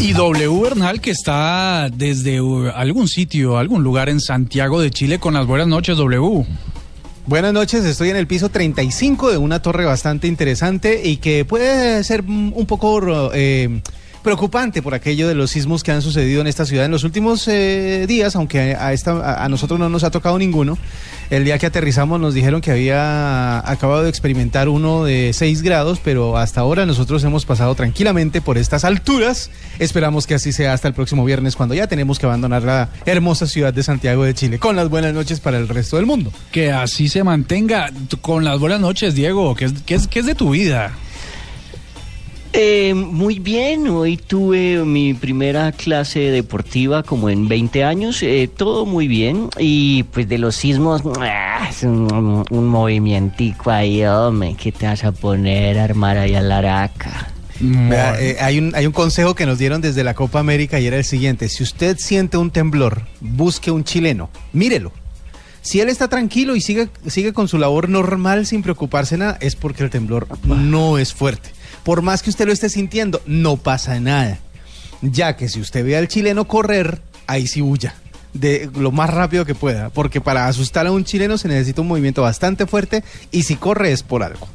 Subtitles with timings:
[0.00, 5.18] Y W Bernal, que está desde uh, algún sitio, algún lugar en Santiago de Chile,
[5.18, 6.44] con las buenas noches, W.
[7.26, 12.04] Buenas noches, estoy en el piso 35 de una torre bastante interesante y que puede
[12.04, 13.80] ser un poco eh,
[14.24, 17.46] preocupante por aquello de los sismos que han sucedido en esta ciudad en los últimos
[17.46, 20.76] eh, días, aunque a, esta, a, nosotros no nos ha tocado ninguno.
[21.30, 26.00] El día que aterrizamos nos dijeron que había acabado de experimentar uno de 6 grados,
[26.02, 29.50] pero hasta ahora nosotros hemos pasado tranquilamente por estas alturas.
[29.78, 33.46] Esperamos que así sea hasta el próximo viernes, cuando ya tenemos que abandonar la hermosa
[33.46, 36.32] ciudad de Santiago de Chile, con las buenas noches para el resto del mundo.
[36.50, 37.90] Que así se mantenga
[38.22, 39.54] con las buenas noches, Diego.
[39.54, 40.92] ¿Qué es, qué es, qué es de tu vida?
[42.56, 48.86] Eh, muy bien, hoy tuve mi primera clase deportiva como en 20 años, eh, todo
[48.86, 54.70] muy bien y pues de los sismos, ah, es un, un movimientico ahí, hombre, ¿qué
[54.70, 57.26] te vas a poner a armar ahí a la araca?
[57.58, 60.86] Vea, eh, hay, un, hay un consejo que nos dieron desde la Copa América y
[60.86, 64.92] era el siguiente, si usted siente un temblor, busque un chileno, mírelo.
[65.60, 69.56] Si él está tranquilo y sigue, sigue con su labor normal sin preocuparse nada, es
[69.56, 71.50] porque el temblor no es fuerte.
[71.84, 74.38] Por más que usted lo esté sintiendo, no pasa nada.
[75.02, 77.94] Ya que si usted ve al chileno correr, ahí sí huya.
[78.32, 79.90] De lo más rápido que pueda.
[79.90, 83.92] Porque para asustar a un chileno se necesita un movimiento bastante fuerte y si corre
[83.92, 84.48] es por algo.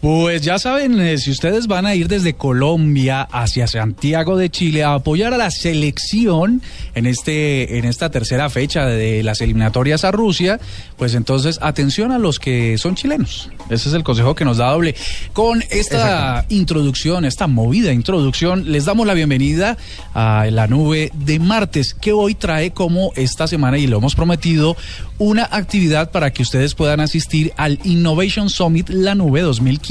[0.00, 4.84] Pues ya saben, eh, si ustedes van a ir desde Colombia hacia Santiago de Chile
[4.84, 6.60] a apoyar a la selección
[6.94, 10.60] en este en esta tercera fecha de las eliminatorias a Rusia,
[10.98, 13.50] pues entonces atención a los que son chilenos.
[13.70, 14.94] Ese es el consejo que nos da doble.
[15.32, 19.78] Con esta introducción, esta movida introducción, les damos la bienvenida
[20.12, 24.76] a la nube de martes que hoy trae como esta semana y lo hemos prometido
[25.18, 29.85] una actividad para que ustedes puedan asistir al Innovation Summit La Nube 2015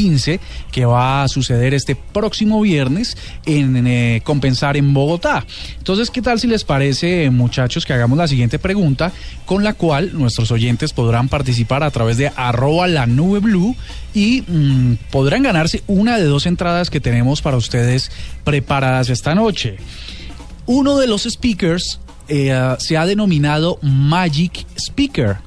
[0.72, 5.46] que va a suceder este próximo viernes en eh, Compensar en Bogotá.
[5.78, 9.12] Entonces, ¿qué tal si les parece, muchachos, que hagamos la siguiente pregunta
[9.46, 13.76] con la cual nuestros oyentes podrán participar a través de arroba la nube blue
[14.14, 18.12] y mm, podrán ganarse una de dos entradas que tenemos para ustedes
[18.44, 19.78] preparadas esta noche.
[20.66, 25.38] Uno de los speakers eh, se ha denominado Magic Speaker.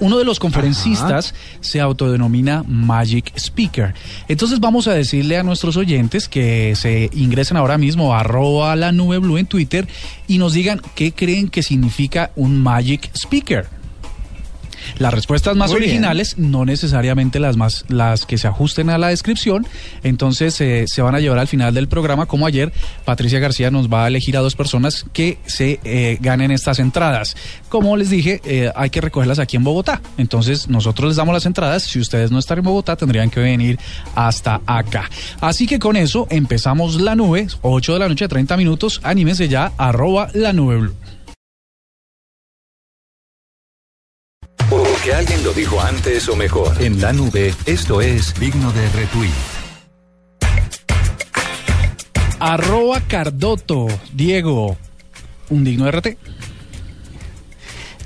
[0.00, 3.94] Uno de los conferencistas se autodenomina Magic Speaker.
[4.28, 8.92] Entonces vamos a decirle a nuestros oyentes que se ingresen ahora mismo a arroba la
[8.92, 9.88] nube blue en Twitter
[10.26, 13.79] y nos digan qué creen que significa un Magic Speaker.
[14.98, 15.90] Las respuestas más Muy bien.
[15.90, 19.66] originales, no necesariamente las más las que se ajusten a la descripción,
[20.02, 22.72] entonces eh, se van a llevar al final del programa, como ayer,
[23.04, 27.36] Patricia García nos va a elegir a dos personas que se eh, ganen estas entradas.
[27.68, 30.00] Como les dije, eh, hay que recogerlas aquí en Bogotá.
[30.18, 31.82] Entonces nosotros les damos las entradas.
[31.84, 33.78] Si ustedes no están en Bogotá, tendrían que venir
[34.14, 35.10] hasta acá.
[35.40, 39.00] Así que con eso empezamos la nube, 8 de la noche, 30 minutos.
[39.02, 40.94] Anímense ya, arroba la nube blue.
[45.00, 46.76] Porque alguien lo dijo antes o mejor.
[46.82, 49.30] En la nube, esto es digno de retweet.
[52.38, 54.76] Arroba Cardoto, Diego,
[55.48, 56.18] un digno RT.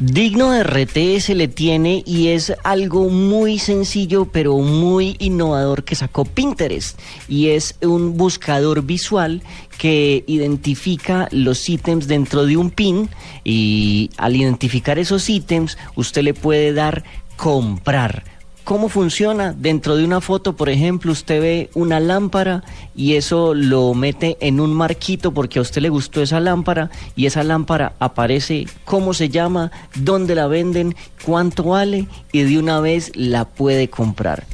[0.07, 5.95] Digno de RT se le tiene y es algo muy sencillo pero muy innovador que
[5.95, 9.43] sacó Pinterest y es un buscador visual
[9.79, 13.09] que identifica los ítems dentro de un pin
[13.45, 17.03] y al identificar esos ítems usted le puede dar
[17.37, 18.34] comprar.
[18.65, 19.53] ¿Cómo funciona?
[19.53, 22.65] Dentro de una foto, por ejemplo, usted ve una lámpara
[22.97, 27.27] y eso lo mete en un marquito porque a usted le gustó esa lámpara y
[27.27, 30.97] esa lámpara aparece cómo se llama, dónde la venden,
[31.27, 34.47] cuánto vale y de una vez la puede comprar.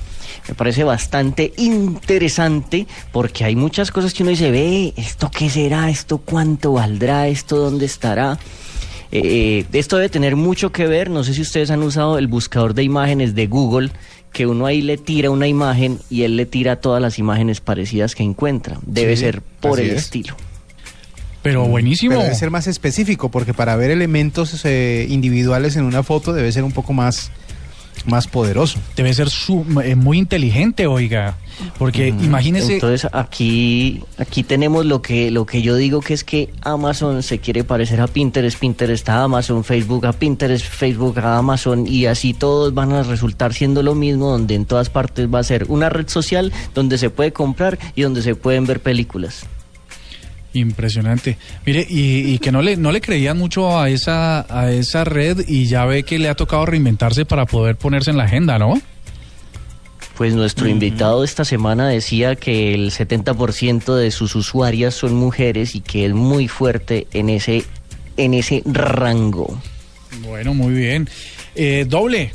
[0.49, 5.89] Me parece bastante interesante porque hay muchas cosas que uno dice, ve, ¿esto qué será?
[5.89, 7.29] ¿Esto cuánto valdrá?
[7.29, 8.41] ¿Esto dónde estará?
[9.13, 12.75] Eh, esto debe tener mucho que ver, no sé si ustedes han usado el buscador
[12.75, 13.91] de imágenes de Google,
[14.33, 18.15] que uno ahí le tira una imagen y él le tira todas las imágenes parecidas
[18.15, 18.79] que encuentra.
[18.87, 20.03] Debe Sí, ser por el es.
[20.05, 20.37] estilo.
[21.43, 22.11] Pero buenísimo.
[22.13, 26.53] Pero debe ser más específico porque para ver elementos eh, individuales en una foto debe
[26.53, 27.33] ser un poco más
[28.07, 28.79] más poderoso.
[28.97, 31.37] Debe ser su- eh, muy inteligente, oiga.
[31.79, 32.75] Porque imagínese.
[32.75, 37.39] Entonces aquí, aquí tenemos lo que, lo que yo digo que es que Amazon se
[37.39, 42.33] quiere parecer a Pinterest, Pinterest a Amazon, Facebook a Pinterest, Facebook a Amazon y así
[42.33, 45.91] todos van a resultar siendo lo mismo, donde en todas partes va a ser una
[45.91, 49.45] red social donde se puede comprar y donde se pueden ver películas.
[50.53, 51.39] Impresionante.
[51.65, 55.45] Mire, y, y que no le, no le creían mucho a esa, a esa red
[55.47, 58.81] y ya ve que le ha tocado reinventarse para poder ponerse en la agenda, ¿no?
[60.17, 65.81] Pues nuestro invitado esta semana decía que el 70% de sus usuarias son mujeres y
[65.81, 67.65] que es muy fuerte en ese,
[68.19, 69.59] en ese rango.
[70.23, 71.09] Bueno, muy bien.
[71.55, 72.33] Eh, doble.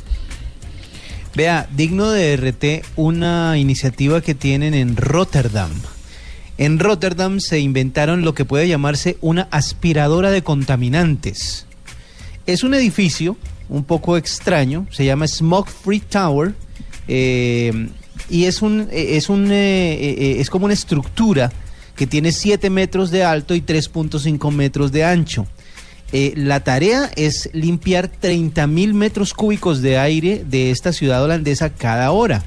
[1.36, 5.70] Vea, digno de RT una iniciativa que tienen en Rotterdam.
[6.58, 11.66] En Rotterdam se inventaron lo que puede llamarse una aspiradora de contaminantes.
[12.46, 13.36] Es un edificio
[13.68, 16.54] un poco extraño, se llama Smoke Free Tower
[17.08, 17.88] eh,
[18.28, 21.52] y es un eh, es un eh, eh, es como una estructura
[21.94, 25.46] que tiene 7 metros de alto y 3.5 metros de ancho.
[26.12, 32.10] La tarea es limpiar 30 mil metros cúbicos de aire de esta ciudad holandesa cada
[32.12, 32.44] hora.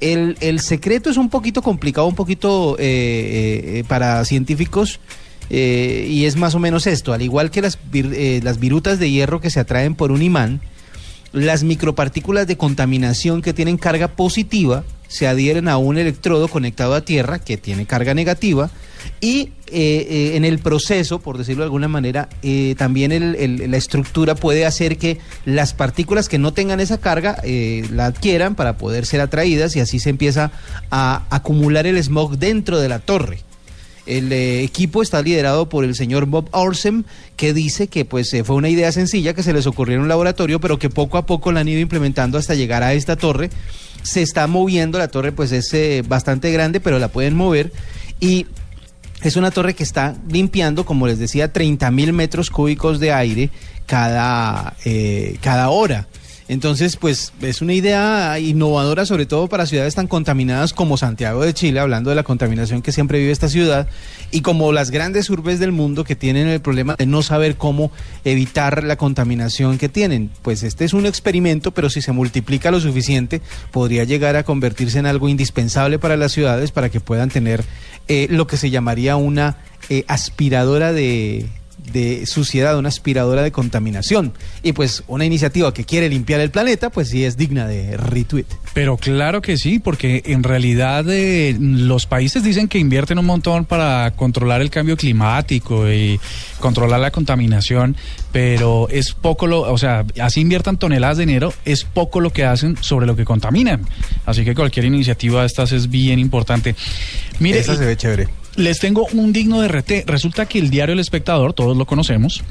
[0.00, 5.00] El, el secreto es un poquito complicado, un poquito eh, eh, para científicos,
[5.48, 7.12] eh, y es más o menos esto.
[7.12, 10.22] Al igual que las, vir- eh, las virutas de hierro que se atraen por un
[10.22, 10.60] imán,
[11.32, 17.00] las micropartículas de contaminación que tienen carga positiva se adhieren a un electrodo conectado a
[17.02, 18.70] tierra que tiene carga negativa
[19.20, 24.34] y eh, eh, en el proceso, por decirlo de alguna manera, eh, también la estructura
[24.34, 29.20] puede hacer que las partículas que no tengan esa carga la adquieran para poder ser
[29.20, 30.52] atraídas y así se empieza
[30.90, 33.40] a acumular el smog dentro de la torre.
[34.06, 37.02] El equipo está liderado por el señor Bob Orsem,
[37.34, 40.60] que dice que pues fue una idea sencilla que se les ocurrió en un laboratorio,
[40.60, 43.50] pero que poco a poco la han ido implementando hasta llegar a esta torre.
[44.02, 47.72] Se está moviendo, la torre pues es bastante grande, pero la pueden mover
[48.20, 48.46] y
[49.28, 53.50] es una torre que está limpiando, como les decía, 30 mil metros cúbicos de aire
[53.86, 56.06] cada, eh, cada hora.
[56.48, 61.52] Entonces, pues es una idea innovadora, sobre todo para ciudades tan contaminadas como Santiago de
[61.52, 63.88] Chile, hablando de la contaminación que siempre vive esta ciudad,
[64.30, 67.90] y como las grandes urbes del mundo que tienen el problema de no saber cómo
[68.24, 70.30] evitar la contaminación que tienen.
[70.42, 73.40] Pues este es un experimento, pero si se multiplica lo suficiente,
[73.72, 77.64] podría llegar a convertirse en algo indispensable para las ciudades para que puedan tener
[78.06, 79.58] eh, lo que se llamaría una
[79.88, 81.46] eh, aspiradora de,
[81.92, 84.32] de suciedad, una aspiradora de contaminación.
[84.62, 88.46] Y pues una iniciativa que quiere limpiar el planeta, pues sí es digna de retweet.
[88.74, 93.64] Pero claro que sí, porque en realidad eh, los países dicen que invierten un montón
[93.64, 96.20] para controlar el cambio climático y
[96.60, 97.96] controlar la contaminación,
[98.32, 102.44] pero es poco lo, o sea, así inviertan toneladas de dinero, es poco lo que
[102.44, 103.86] hacen sobre lo que contaminan.
[104.24, 106.74] Así que cualquier iniciativa de estas es bien importante.
[107.38, 108.28] Mire, Esa se ve chévere.
[108.56, 110.06] Les tengo un digno de RT.
[110.06, 112.42] Resulta que el diario El Espectador, todos lo conocemos,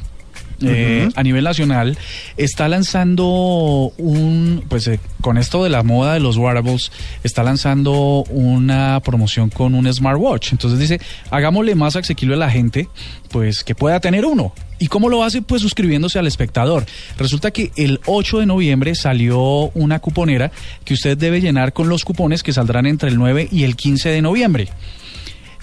[0.62, 1.98] eh, a nivel nacional,
[2.38, 6.92] está lanzando un, pues eh, con esto de la moda de los wearables,
[7.24, 10.54] está lanzando una promoción con un smartwatch.
[10.54, 12.88] Entonces dice, hagámosle más asequible a la gente,
[13.32, 14.54] pues que pueda tener uno.
[14.80, 15.42] ¿Y cómo lo hace?
[15.42, 16.86] Pues suscribiéndose al espectador.
[17.18, 20.52] Resulta que el 8 de noviembre salió una cuponera
[20.84, 24.10] que usted debe llenar con los cupones que saldrán entre el 9 y el 15
[24.10, 24.70] de noviembre.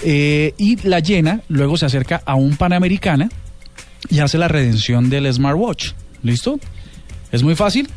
[0.04, 3.28] Eh, y la llena, luego se acerca a un Panamericana
[4.10, 5.92] y hace la redención del smartwatch.
[6.22, 6.58] ¿Listo?
[7.30, 7.88] Es muy fácil.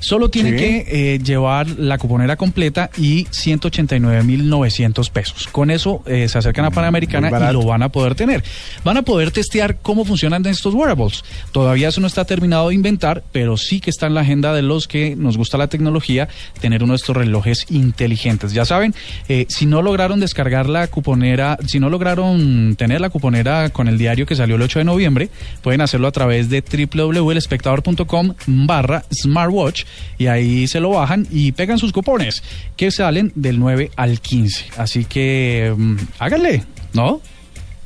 [0.00, 0.56] Solo tiene Sí.
[0.56, 5.46] que eh, llevar la cuponera completa y 189.900 pesos.
[5.48, 8.42] Con eso eh, se acercan a Panamericana Muy y lo van a poder tener.
[8.84, 11.22] Van a poder testear cómo funcionan estos wearables.
[11.52, 14.62] Todavía eso no está terminado de inventar, pero sí que está en la agenda de
[14.62, 16.28] los que nos gusta la tecnología
[16.60, 18.52] tener uno de estos relojes inteligentes.
[18.52, 18.94] Ya saben,
[19.28, 23.98] eh, si no lograron descargar la cuponera, si no lograron tener la cuponera con el
[23.98, 25.28] diario que salió el 8 de noviembre,
[25.62, 29.84] pueden hacerlo a través de www.elespectador.com barra smartwatch
[30.18, 32.42] y ahí se lo bajan y pegan sus cupones
[32.76, 34.66] que salen del 9 al 15.
[34.76, 37.20] Así que mm, háganle, ¿no?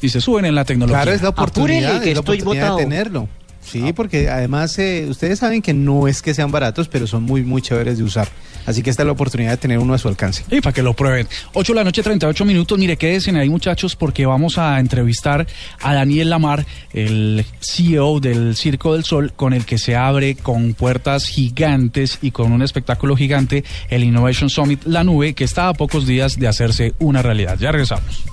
[0.00, 1.02] Y se suben en la tecnología.
[1.02, 2.76] Claro, es la oportunidad, Apúrele, que es la estoy oportunidad botado.
[2.78, 3.28] de tenerlo.
[3.64, 7.42] Sí, porque además eh, ustedes saben que no es que sean baratos, pero son muy,
[7.42, 8.28] muy chéveres de usar.
[8.66, 10.44] Así que esta es la oportunidad de tener uno a su alcance.
[10.50, 11.28] Y para que lo prueben.
[11.52, 12.78] 8 de la noche, 38 minutos.
[12.78, 15.46] Mire, quédense ahí, muchachos, porque vamos a entrevistar
[15.80, 20.74] a Daniel Lamar, el CEO del Circo del Sol, con el que se abre con
[20.74, 25.74] puertas gigantes y con un espectáculo gigante el Innovation Summit La Nube, que está a
[25.74, 27.58] pocos días de hacerse una realidad.
[27.58, 28.24] Ya regresamos.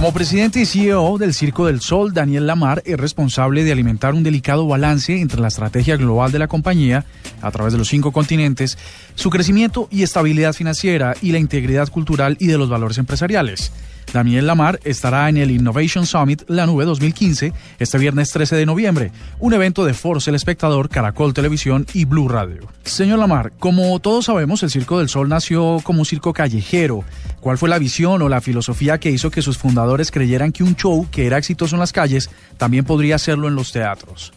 [0.00, 4.22] Como presidente y CEO del Circo del Sol, Daniel Lamar es responsable de alimentar un
[4.22, 7.04] delicado balance entre la estrategia global de la compañía,
[7.42, 8.78] a través de los cinco continentes,
[9.14, 13.72] su crecimiento y estabilidad financiera y la integridad cultural y de los valores empresariales.
[14.12, 19.12] Daniel Lamar estará en el Innovation Summit La Nube 2015 este viernes 13 de noviembre,
[19.38, 22.66] un evento de Force El Espectador, Caracol Televisión y Blue Radio.
[22.82, 27.04] Señor Lamar, como todos sabemos, el Circo del Sol nació como un circo callejero.
[27.40, 30.74] ¿Cuál fue la visión o la filosofía que hizo que sus fundadores creyeran que un
[30.74, 34.32] show que era exitoso en las calles también podría hacerlo en los teatros?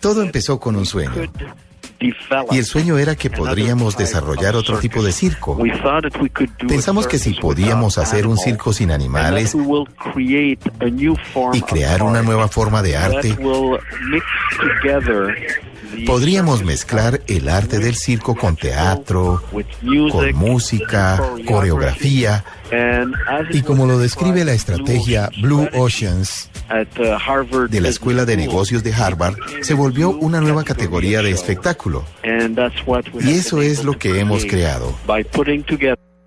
[0.00, 1.12] Todo empezó con un sueño.
[2.50, 5.58] Y el sueño era que podríamos desarrollar otro tipo de circo.
[6.68, 9.56] Pensamos que si podíamos hacer un circo sin animales
[11.52, 13.36] y crear una nueva forma de arte,
[16.06, 19.42] podríamos mezclar el arte del circo con teatro,
[20.10, 22.44] con música, coreografía,
[23.50, 26.50] y como lo describe la estrategia Blue Oceans
[27.68, 32.04] de la Escuela de Negocios de Harvard, se volvió una nueva categoría de espectáculo.
[33.20, 34.94] Y eso es lo que hemos creado.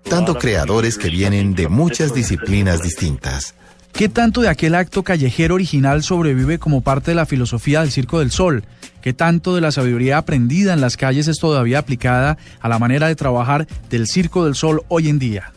[0.08, 3.54] Tanto creadores que vienen de muchas disciplinas distintas.
[3.92, 8.20] ¿Qué tanto de aquel acto callejero original sobrevive como parte de la filosofía del Circo
[8.20, 8.64] del Sol?
[9.02, 13.08] ¿Qué tanto de la sabiduría aprendida en las calles es todavía aplicada a la manera
[13.08, 15.52] de trabajar del Circo del Sol hoy en día?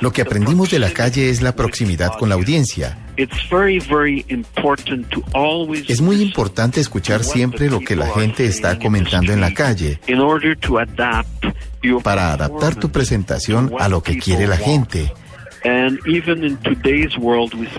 [0.00, 2.98] Lo que aprendimos de la calle es la proximidad con la audiencia.
[5.88, 10.00] Es muy importante escuchar siempre lo que la gente está comentando en la calle
[12.02, 15.12] para adaptar tu presentación a lo que quiere la gente.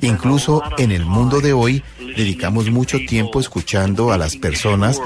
[0.02, 1.84] Incluso en el mundo de hoy
[2.16, 5.02] dedicamos mucho tiempo escuchando a las personas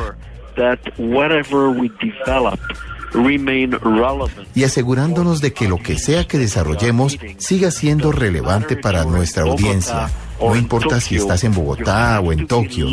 [4.53, 10.10] y asegurándonos de que lo que sea que desarrollemos siga siendo relevante para nuestra audiencia.
[10.39, 12.88] No importa si estás en Bogotá o en Tokio.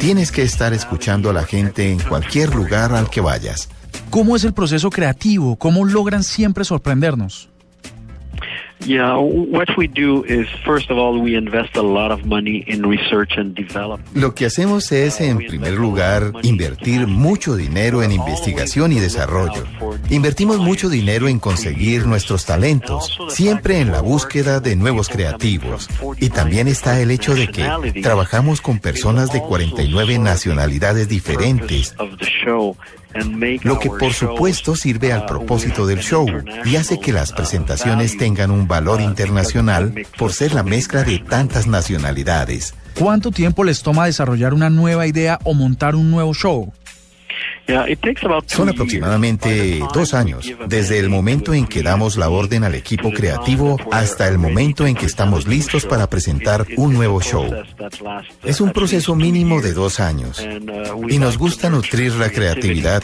[0.00, 3.68] Tienes que estar escuchando a la gente en cualquier lugar al que vayas.
[4.10, 5.56] ¿Cómo es el proceso creativo?
[5.56, 7.50] ¿Cómo logran siempre sorprendernos?
[14.14, 19.64] Lo que hacemos es, en primer lugar, invertir mucho dinero en investigación y desarrollo.
[20.10, 25.88] Invertimos mucho dinero en conseguir nuestros talentos, siempre en la búsqueda de nuevos creativos.
[26.18, 31.94] Y también está el hecho de que trabajamos con personas de 49 nacionalidades diferentes
[33.62, 36.26] lo que por supuesto sirve al propósito del show
[36.64, 41.66] y hace que las presentaciones tengan un valor internacional por ser la mezcla de tantas
[41.66, 42.74] nacionalidades.
[42.98, 46.72] ¿Cuánto tiempo les toma desarrollar una nueva idea o montar un nuevo show?
[48.46, 53.76] Son aproximadamente dos años, desde el momento en que damos la orden al equipo creativo
[53.90, 57.50] hasta el momento en que estamos listos para presentar un nuevo show.
[58.44, 60.46] Es un proceso mínimo de dos años
[61.08, 63.02] y nos gusta nutrir la creatividad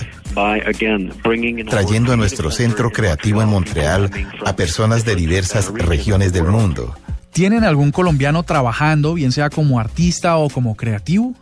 [1.68, 4.10] trayendo a nuestro centro creativo en Montreal
[4.44, 6.94] a personas de diversas regiones del mundo.
[7.32, 11.34] ¿Tienen algún colombiano trabajando, bien sea como artista o como creativo?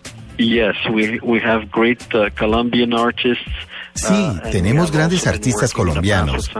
[3.95, 6.51] Sí, tenemos grandes artistas colombianos.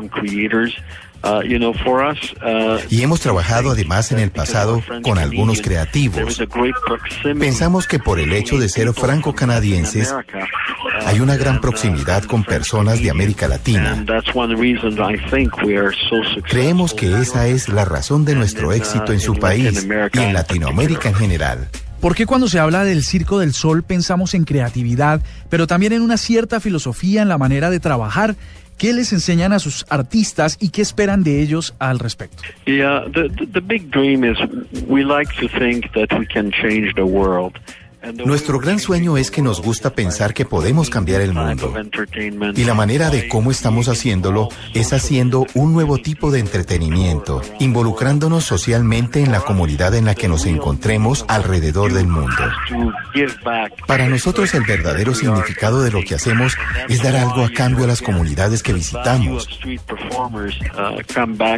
[1.23, 6.41] Uh, uh, y hemos trabajado además en el pasado con algunos creativos.
[7.39, 10.23] Pensamos que por el hecho de ser franco-canadienses, uh,
[11.07, 14.03] hay una gran proximidad con personas de América Latina.
[16.49, 21.11] Creemos que esa es la razón de nuestro éxito en su país y en Latinoamérica
[21.11, 21.69] en general.
[22.01, 26.01] ¿Por qué cuando se habla del Circo del Sol pensamos en creatividad, pero también en
[26.01, 28.37] una cierta filosofía en la manera de trabajar?
[28.79, 32.43] ¿Qué les enseñan a sus artistas y qué esperan de ellos al respecto?
[32.65, 34.39] Yeah, the, big dream is
[34.89, 37.53] we like to think that we can change the world.
[38.25, 41.75] Nuestro gran sueño es que nos gusta pensar que podemos cambiar el mundo.
[42.57, 48.45] Y la manera de cómo estamos haciéndolo es haciendo un nuevo tipo de entretenimiento, involucrándonos
[48.45, 52.43] socialmente en la comunidad en la que nos encontremos alrededor del mundo.
[53.87, 56.57] Para nosotros el verdadero significado de lo que hacemos
[56.89, 59.47] es dar algo a cambio a las comunidades que visitamos.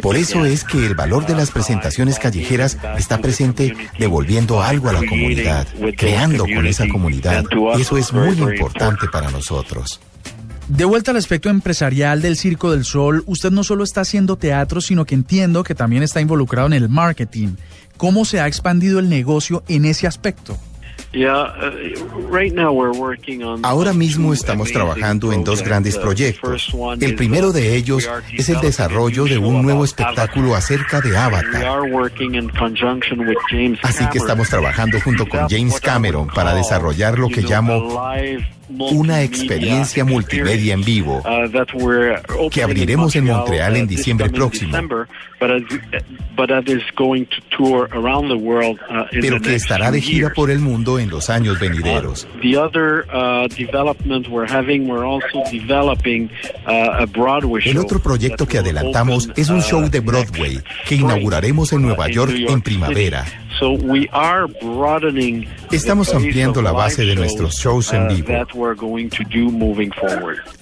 [0.01, 4.93] Por eso es que el valor de las presentaciones callejeras está presente devolviendo algo a
[4.93, 7.43] la comunidad, creando con esa comunidad.
[7.77, 9.99] Y eso es muy importante para nosotros.
[10.67, 14.79] De vuelta al aspecto empresarial del Circo del Sol, usted no solo está haciendo teatro,
[14.79, 17.55] sino que entiendo que también está involucrado en el marketing.
[17.97, 20.57] ¿Cómo se ha expandido el negocio en ese aspecto?
[23.61, 26.75] Ahora mismo estamos trabajando en dos grandes proyectos.
[26.99, 31.63] El primero de ellos es el desarrollo de un nuevo espectáculo acerca de Avatar.
[33.83, 38.01] Así que estamos trabajando junto con James Cameron para desarrollar lo que llamo
[38.69, 41.23] una experiencia multimedia en vivo
[42.51, 44.77] que abriremos en Montreal en diciembre próximo,
[49.11, 52.27] pero que estará de gira por el mundo en los años venideros.
[57.65, 62.33] El otro proyecto que adelantamos es un show de Broadway que inauguraremos en Nueva York
[62.47, 63.25] en primavera.
[65.71, 68.27] Estamos ampliando la base de nuestros shows en vivo.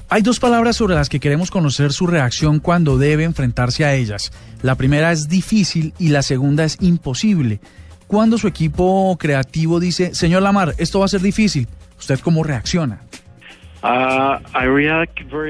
[0.10, 4.32] Hay dos palabras sobre las que queremos conocer su reacción cuando debe enfrentarse a ellas.
[4.62, 7.60] La primera es difícil y la segunda es imposible.
[8.08, 11.68] Cuando su equipo creativo dice, señor Lamar, esto va a ser difícil,
[11.98, 13.02] ¿usted cómo reacciona?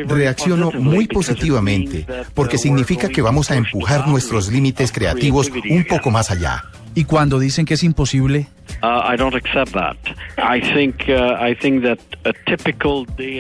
[0.08, 6.32] Reacciono muy positivamente porque significa que vamos a empujar nuestros límites creativos un poco más
[6.32, 6.64] allá.
[6.94, 8.48] ¿Y cuando dicen que es imposible?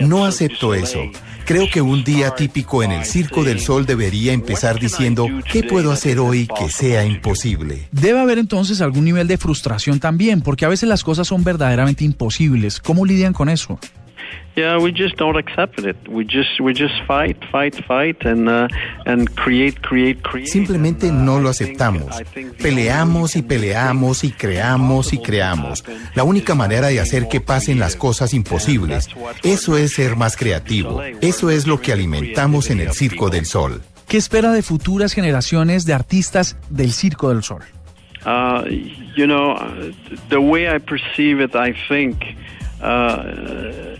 [0.03, 0.99] No acepto eso.
[1.45, 5.91] Creo que un día típico en el Circo del Sol debería empezar diciendo, ¿qué puedo
[5.91, 7.89] hacer hoy que sea imposible?
[7.91, 12.05] Debe haber entonces algún nivel de frustración también, porque a veces las cosas son verdaderamente
[12.05, 12.79] imposibles.
[12.79, 13.79] ¿Cómo lidian con eso?
[14.55, 15.95] Yeah, we just don't accept it.
[16.09, 18.67] We just we just fight, fight, fight and uh,
[19.05, 20.47] and create, create, create.
[20.47, 22.21] Simplemente no lo aceptamos.
[22.61, 25.85] Peleamos y peleamos y creamos y creamos.
[26.15, 29.07] La única manera de hacer que pasen las cosas imposibles.
[29.41, 31.01] Eso es ser más creativo.
[31.21, 33.81] Eso es lo que alimentamos en el Circo del Sol.
[34.09, 37.61] ¿Qué espera de futuras generaciones de artistas del Circo del Sol?
[38.25, 38.67] Uh,
[39.15, 39.91] you know, uh,
[40.29, 42.17] the way I perceive it, I think.
[42.81, 43.91] Uh,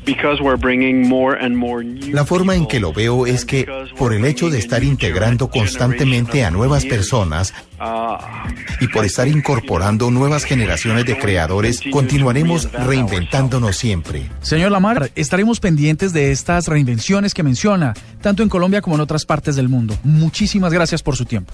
[2.11, 6.43] la forma en que lo veo es que por el hecho de estar integrando constantemente
[6.43, 7.53] a nuevas personas
[8.79, 14.23] y por estar incorporando nuevas generaciones de creadores, continuaremos reinventándonos siempre.
[14.41, 19.25] Señor Lamar, estaremos pendientes de estas reinvenciones que menciona, tanto en Colombia como en otras
[19.25, 19.95] partes del mundo.
[20.03, 21.53] Muchísimas gracias por su tiempo.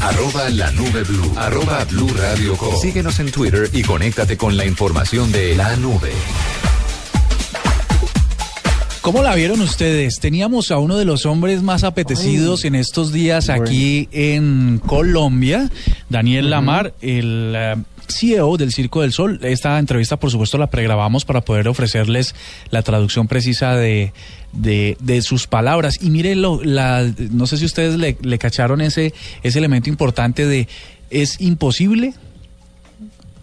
[0.00, 1.32] Arroba la nube blue.
[1.36, 6.12] Arroba blue radio Síguenos en Twitter y conéctate con la información de la nube.
[9.00, 10.20] ¿Cómo la vieron ustedes?
[10.20, 15.70] Teníamos a uno de los hombres más apetecidos en estos días aquí en Colombia,
[16.08, 17.76] Daniel Lamar, el eh,
[18.08, 19.40] CEO del Circo del Sol.
[19.42, 22.34] Esta entrevista, por supuesto, la pregrabamos para poder ofrecerles
[22.70, 24.12] la traducción precisa de,
[24.52, 25.98] de, sus palabras.
[26.02, 30.68] Y mire, la, no sé si ustedes le, le cacharon ese, ese elemento importante de
[31.10, 32.14] ¿es imposible?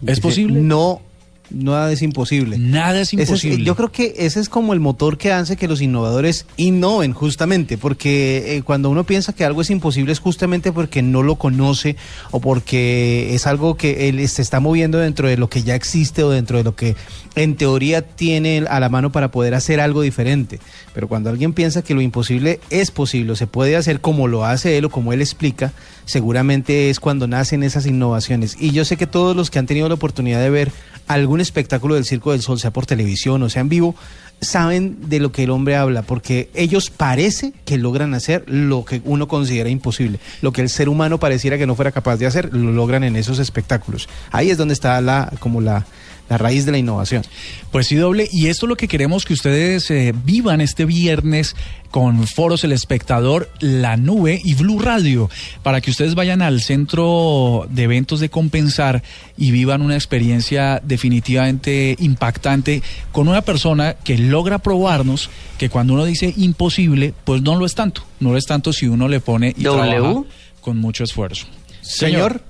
[0.06, 0.60] ¿Es posible?
[0.60, 1.02] No
[1.50, 2.58] Nada es imposible.
[2.58, 3.64] Nada es imposible.
[3.64, 7.78] yo creo que ese es como el motor que hace que los innovadores innoven justamente,
[7.78, 11.96] porque eh, cuando uno piensa que algo es imposible es justamente porque no lo conoce
[12.30, 16.22] o porque es algo que él se está moviendo dentro de lo que ya existe
[16.22, 16.96] o dentro de lo que
[17.36, 20.58] en teoría tiene a la mano para poder hacer algo diferente.
[20.94, 24.78] Pero cuando alguien piensa que lo imposible es posible se puede hacer como lo hace
[24.78, 25.72] él o como él explica,
[26.06, 28.56] seguramente es cuando nacen esas innovaciones.
[28.58, 30.72] Y yo sé que todos los que han tenido la oportunidad de ver
[31.06, 33.94] algún espectáculo del Circo del Sol, sea por televisión o sea en vivo,
[34.40, 39.00] saben de lo que el hombre habla, porque ellos parece que logran hacer lo que
[39.04, 40.18] uno considera imposible.
[40.42, 43.16] Lo que el ser humano pareciera que no fuera capaz de hacer, lo logran en
[43.16, 44.08] esos espectáculos.
[44.32, 45.86] Ahí es donde está la, como la,
[46.28, 47.22] la raíz de la innovación.
[47.70, 48.28] Pues sí, doble.
[48.32, 51.54] Y esto es lo que queremos que ustedes eh, vivan este viernes
[51.90, 55.30] con Foros El Espectador, La Nube y Blue Radio,
[55.62, 59.02] para que ustedes vayan al centro de eventos de Compensar
[59.36, 66.04] y vivan una experiencia definitivamente impactante con una persona que logra probarnos que cuando uno
[66.04, 68.02] dice imposible, pues no lo es tanto.
[68.20, 70.22] No lo es tanto si uno le pone y trabaja
[70.60, 71.46] con mucho esfuerzo.
[71.80, 72.42] Señor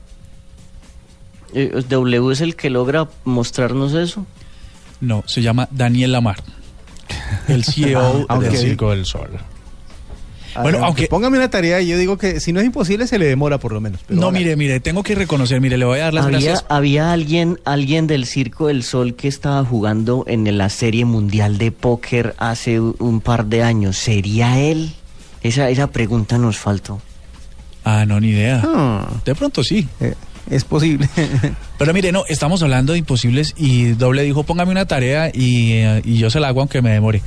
[1.52, 4.26] ¿W es el que logra mostrarnos eso?
[5.00, 6.42] No, se llama Daniel Lamar,
[7.48, 9.30] el CEO del Circo del Sol.
[10.54, 13.18] Ah, bueno, aunque póngame una tarea y yo digo que si no es imposible se
[13.18, 14.00] le demora por lo menos.
[14.08, 16.64] no, mire, mire, tengo que reconocer, mire, le voy a dar las había, gracias.
[16.70, 21.72] Había alguien, alguien del Circo del Sol que estaba jugando en la Serie Mundial de
[21.72, 23.98] Póker hace un par de años.
[23.98, 24.92] ¿Sería él?
[25.42, 27.02] Esa, esa pregunta nos faltó.
[27.84, 28.62] Ah, no, ni idea.
[28.64, 29.08] Ah.
[29.24, 29.86] De pronto sí.
[30.00, 30.14] Eh,
[30.50, 31.08] es posible.
[31.78, 36.02] Pero mire, no, estamos hablando de imposibles y Doble dijo, póngame una tarea y, eh,
[36.04, 37.22] yo se la hago aunque me demore.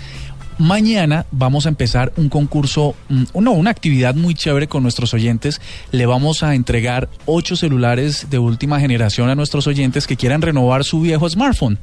[0.58, 5.62] Mañana vamos a empezar un concurso, mm, no, una actividad muy chévere con nuestros oyentes.
[5.92, 10.84] Le vamos a entregar ocho celulares de última generación a nuestros oyentes que quieran renovar
[10.84, 11.80] su viejo smartphone.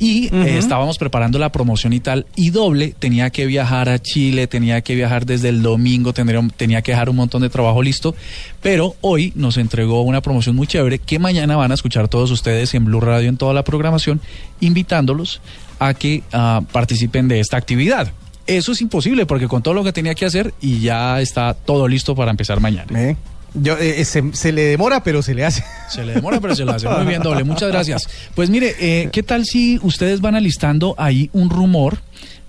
[0.00, 2.26] Y eh, estábamos preparando la promoción y tal.
[2.34, 6.80] Y doble tenía que viajar a Chile, tenía que viajar desde el domingo, tendría, tenía
[6.80, 8.14] que dejar un montón de trabajo listo.
[8.62, 12.72] Pero hoy nos entregó una promoción muy chévere que mañana van a escuchar todos ustedes
[12.72, 14.22] en Blue Radio en toda la programación,
[14.60, 15.42] invitándolos
[15.78, 18.10] a que ah, participen de esta actividad.
[18.46, 21.86] Eso es imposible porque con todo lo que tenía que hacer y ya está todo
[21.86, 23.16] listo para empezar mañana.
[23.54, 25.64] Yo, eh, se, se, le demora, pero se le hace.
[25.88, 26.88] Se le demora, pero se lo hace.
[26.88, 27.42] Muy bien, doble.
[27.42, 28.08] Muchas gracias.
[28.36, 31.98] Pues mire, eh, ¿qué tal si ustedes van alistando ahí un rumor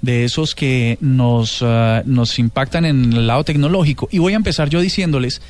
[0.04, 4.08] de esos que nos, uh, nos impactan en el lado tecnológico?
[4.12, 5.42] Y voy a empezar yo diciéndoles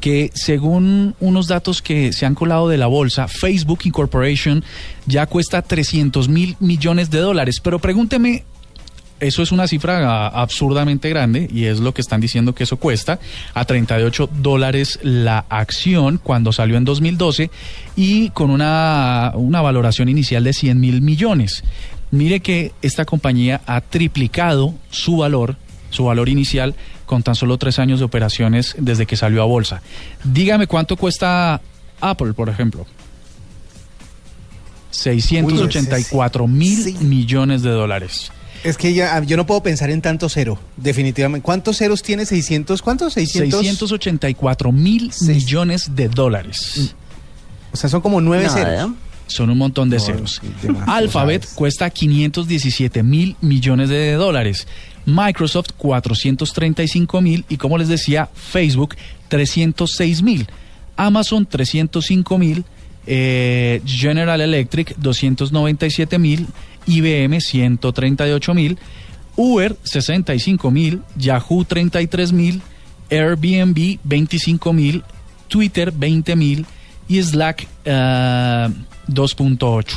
[0.00, 4.64] que según unos datos que se han colado de la bolsa, Facebook Incorporation
[5.06, 7.60] ya cuesta 300 mil millones de dólares.
[7.62, 8.44] Pero pregúnteme
[9.20, 13.18] eso es una cifra absurdamente grande y es lo que están diciendo que eso cuesta
[13.54, 17.50] a 38 dólares la acción cuando salió en 2012
[17.96, 21.64] y con una, una valoración inicial de 100 mil millones.
[22.10, 25.56] Mire que esta compañía ha triplicado su valor,
[25.90, 26.74] su valor inicial
[27.06, 29.82] con tan solo tres años de operaciones desde que salió a bolsa.
[30.24, 31.60] Dígame cuánto cuesta
[32.00, 32.86] Apple, por ejemplo.
[34.90, 38.30] 684 mil millones de dólares.
[38.64, 41.44] Es que ya, yo no puedo pensar en tanto cero, definitivamente.
[41.44, 42.24] ¿Cuántos ceros tiene?
[42.24, 42.80] ¿600?
[42.80, 43.14] ¿Cuántos?
[43.14, 43.60] 600...
[43.60, 46.94] 684 mil millones de dólares.
[47.72, 48.92] O sea, son como nueve ceros.
[49.26, 50.40] Son un montón de ceros.
[50.86, 54.66] Alphabet cuesta 517 mil millones de dólares.
[55.04, 58.96] Microsoft 435 mil y como les decía, Facebook
[59.28, 60.48] 306 mil.
[60.96, 62.64] Amazon 305 mil.
[63.06, 66.48] Eh, General Electric 297 mil
[66.86, 68.78] IBM 138 mil,
[69.36, 72.62] Uber 65 mil, Yahoo 33 mil,
[73.10, 75.02] Airbnb 25 mil,
[75.48, 76.64] Twitter 20 mil
[77.08, 79.84] y Slack 2.8.
[79.84, 79.92] Eh,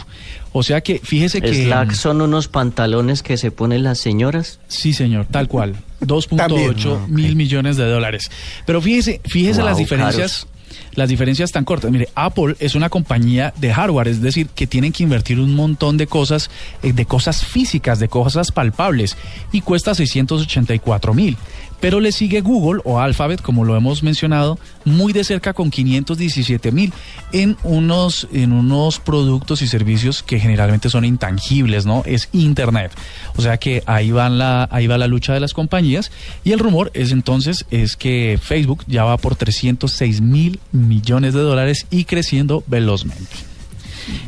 [0.52, 1.66] o sea que fíjese que...
[1.66, 4.60] Slack son unos pantalones que se ponen las señoras.
[4.68, 5.76] Sí, señor, tal cual.
[6.02, 8.32] 2.8 mil millones de dólares.
[8.66, 10.48] Pero fíjese, fíjese las diferencias
[10.94, 11.92] las diferencias tan cortas.
[11.92, 15.98] Mire, Apple es una compañía de hardware, es decir, que tienen que invertir un montón
[15.98, 16.50] de cosas,
[16.84, 19.18] eh, de cosas físicas, de cosas palpables,
[19.52, 21.38] y cuesta 684 mil
[21.80, 26.72] pero le sigue Google o Alphabet, como lo hemos mencionado, muy de cerca con 517
[26.72, 26.94] mil
[27.32, 32.04] en unos, en unos productos y servicios que generalmente son intangibles, ¿no?
[32.06, 32.92] Es Internet.
[33.36, 36.12] O sea que ahí, van la, ahí va la lucha de las compañías
[36.44, 41.42] y el rumor es entonces es que Facebook ya va por 306 mil millones de
[41.42, 43.50] dólares y creciendo velozmente.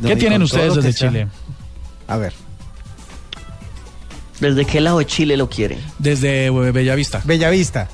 [0.02, 1.28] ¿Qué tienen ustedes desde Chile?
[2.06, 2.32] A ver.
[4.42, 5.78] ¿Desde qué lado de Chile lo quieren?
[6.00, 7.22] Desde eh, Bellavista.
[7.24, 7.88] Bellavista.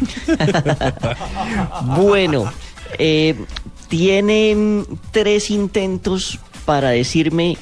[1.98, 2.50] bueno,
[2.98, 3.34] eh,
[3.88, 7.58] tienen tres intentos para decirme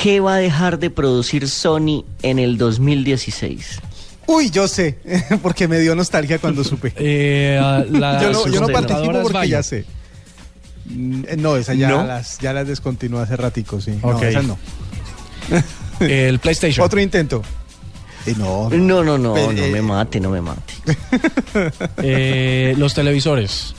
[0.00, 3.80] qué va a dejar de producir Sony en el 2016.
[4.28, 5.00] Uy, yo sé,
[5.42, 6.94] porque me dio nostalgia cuando supe.
[6.98, 9.84] Eh, yo, no, participo porque ya sé.
[10.84, 13.98] Mm, no, esa ya, Las, ya las descontinuó hace ratico, sí.
[14.00, 14.56] No, esa no.
[16.00, 16.84] El PlayStation.
[16.84, 17.42] Otro intento.
[18.26, 20.74] Eh, no, no, no, no, no me mate, no me mate.
[22.02, 23.74] Eh, los televisores.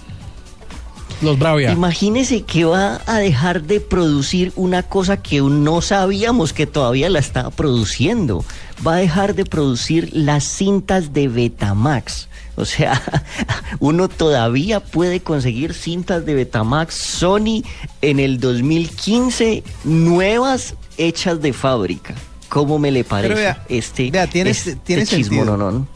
[1.22, 1.72] Los Bravia.
[1.72, 7.20] Imagínese que va a dejar de producir una cosa que no sabíamos que todavía la
[7.20, 8.44] estaba produciendo.
[8.86, 12.28] Va a dejar de producir las cintas de Betamax.
[12.62, 13.02] O sea,
[13.80, 17.64] uno todavía puede conseguir cintas de Betamax Sony
[18.02, 22.14] en el 2015 nuevas hechas de fábrica.
[22.50, 25.58] ¿Cómo me le parece este, vea, tiene, este tiene sentido.
[25.58, 25.88] No,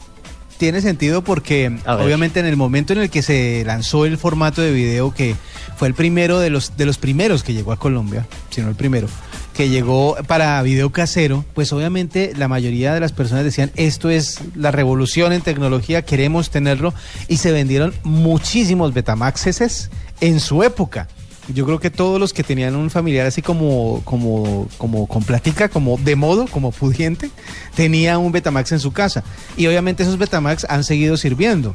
[0.56, 4.72] Tiene sentido porque obviamente en el momento en el que se lanzó el formato de
[4.72, 5.36] video que
[5.76, 8.74] fue el primero de los de los primeros que llegó a Colombia, si no el
[8.74, 9.06] primero,
[9.56, 14.40] que llegó para video casero, pues obviamente la mayoría de las personas decían, esto es
[14.54, 16.92] la revolución en tecnología, queremos tenerlo,
[17.28, 19.90] y se vendieron muchísimos Betamaxes
[20.20, 21.08] en su época
[21.54, 25.68] yo creo que todos los que tenían un familiar así como, como, como con platica,
[25.68, 27.30] como de modo, como pudiente,
[27.74, 29.22] tenía un Betamax en su casa.
[29.56, 31.74] Y obviamente esos Betamax han seguido sirviendo.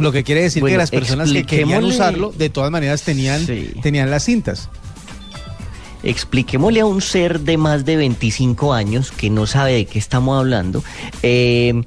[0.00, 3.46] Lo que quiere decir que las personas que querían usarlo, de todas maneras tenían,
[3.82, 4.68] tenían las cintas.
[6.08, 10.38] Expliquémosle a un ser de más de 25 años que no sabe de qué estamos
[10.38, 10.82] hablando.
[11.22, 11.82] Eh,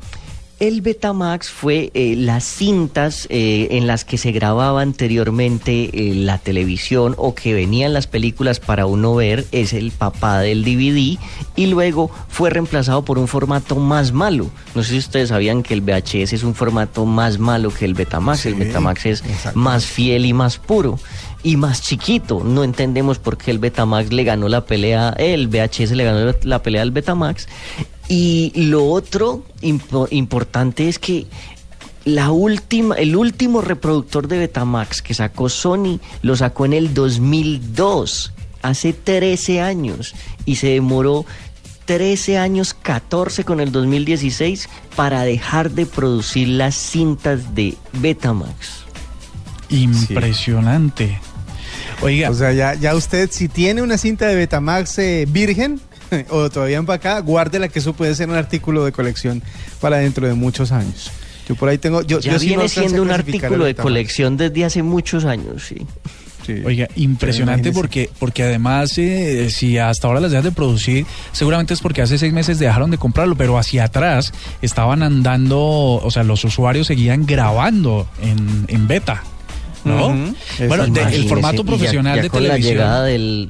[0.60, 6.38] El Betamax fue eh, las cintas eh, en las que se grababa anteriormente eh, la
[6.38, 11.18] televisión o que venían las películas para uno ver, es el papá del DVD
[11.56, 14.50] y luego fue reemplazado por un formato más malo.
[14.76, 17.94] No sé si ustedes sabían que el VHS es un formato más malo que el
[17.94, 20.98] Betamax, el Betamax es más fiel y más puro
[21.44, 22.44] y más chiquito.
[22.44, 26.62] No entendemos por qué el Betamax le ganó la pelea, el VHS le ganó la
[26.62, 27.48] pelea al Betamax
[28.08, 31.28] y lo otro importante es que
[32.04, 38.34] la última, el último reproductor de Betamax que sacó Sony lo sacó en el 2002,
[38.62, 41.26] hace 13 años, y se demoró
[41.86, 48.86] 13 años, 14 con el 2016, para dejar de producir las cintas de Betamax.
[49.70, 51.20] Impresionante.
[52.02, 52.30] Oiga.
[52.30, 55.80] O sea, ya, ya usted, si tiene una cinta de Betamax eh, virgen,
[56.30, 59.42] o todavía en acá, guárdela que eso puede ser un artículo de colección
[59.80, 61.12] para dentro de muchos años.
[61.48, 62.02] Yo por ahí tengo.
[62.02, 65.86] Yo, ya viene siendo un artículo de colección desde hace muchos años, sí.
[66.66, 71.82] Oiga, impresionante porque, porque además, eh, si hasta ahora las dejan de producir, seguramente es
[71.82, 76.44] porque hace seis meses dejaron de comprarlo, pero hacia atrás estaban andando, o sea, los
[76.44, 79.24] usuarios seguían grabando en, en beta,
[79.84, 80.16] ¿no?
[80.68, 82.78] Bueno, el formato profesional de con televisión.
[82.78, 83.50] La llegada del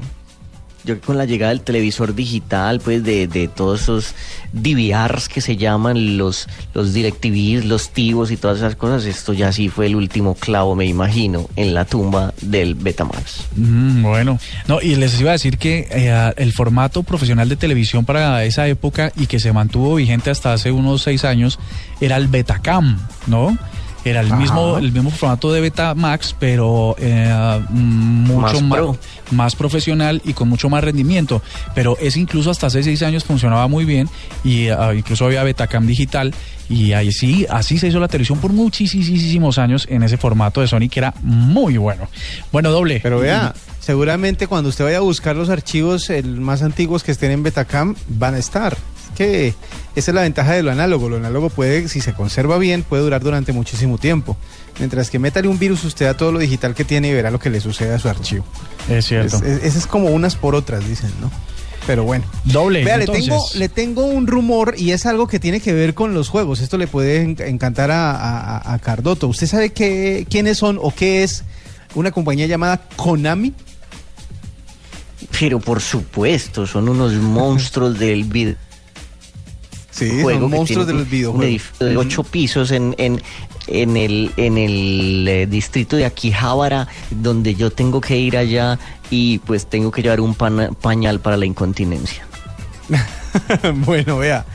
[0.84, 4.16] yo con la llegada del televisor digital, pues de, de todos esos
[4.54, 9.52] DVRs que se llaman, los, los DirecTVs, los TiVos y todas esas cosas, esto ya
[9.52, 13.46] sí fue el último clavo, me imagino, en la tumba del Betamax.
[13.56, 18.06] Mm, bueno, no, y les iba a decir que eh, el formato profesional de televisión
[18.06, 21.60] para esa época y que se mantuvo vigente hasta hace unos seis años
[22.00, 23.58] era el Betacam, ¿no?
[24.04, 28.82] Era el mismo, el mismo formato de Betamax, pero eh, mucho más,
[29.30, 31.42] más, profesional y con mucho más rendimiento.
[31.76, 34.10] Pero ese incluso hasta hace seis años funcionaba muy bien
[34.44, 36.34] y ah, incluso había Betacam digital
[36.68, 40.68] y ahí sí, así se hizo la televisión por muchísimos años en ese formato de
[40.68, 42.08] Sony que era muy bueno.
[42.52, 43.02] Bueno, doble.
[43.04, 47.32] Pero vea, seguramente cuando usted vaya a buscar los archivos el más antiguos que estén
[47.32, 48.78] en Betacam van a estar
[49.22, 49.54] que
[49.96, 51.10] esa es la ventaja de lo análogo.
[51.10, 54.38] Lo análogo puede, si se conserva bien, puede durar durante muchísimo tiempo.
[54.80, 57.40] Mientras que métale un virus usted a todo lo digital que tiene y verá lo
[57.40, 58.46] que le sucede a su archivo.
[58.90, 59.38] Es cierto.
[59.38, 61.30] Es, es, como unas por otras, dicen, ¿no?
[61.86, 62.26] Pero bueno.
[62.46, 62.84] Doble.
[62.84, 66.14] Vea, le tengo, le tengo un rumor y es algo que tiene que ver con
[66.14, 66.62] los juegos.
[66.62, 69.28] Esto le puede encantar a, a, Cardoto.
[69.28, 71.44] ¿Usted sabe qué, quiénes son o qué es
[71.96, 73.54] una compañía llamada Konami?
[75.40, 78.56] Pero por supuesto, son unos monstruos del video
[79.92, 81.80] Sí, juego son monstruos de los videojuegos.
[81.80, 83.22] de ocho pisos en, en,
[83.68, 89.40] en el, en el eh, distrito de Akihabara, donde yo tengo que ir allá y
[89.40, 92.26] pues tengo que llevar un pañal para la incontinencia.
[93.86, 94.46] bueno, vea.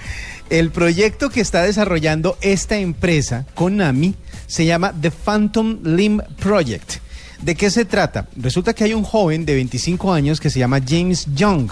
[0.48, 4.14] El proyecto que está desarrollando esta empresa, Konami,
[4.46, 6.98] se llama The Phantom Limb Project.
[7.42, 8.28] ¿De qué se trata?
[8.36, 11.70] Resulta que hay un joven de 25 años que se llama James Young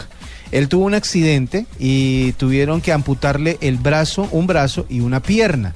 [0.54, 5.74] él tuvo un accidente y tuvieron que amputarle el brazo, un brazo y una pierna.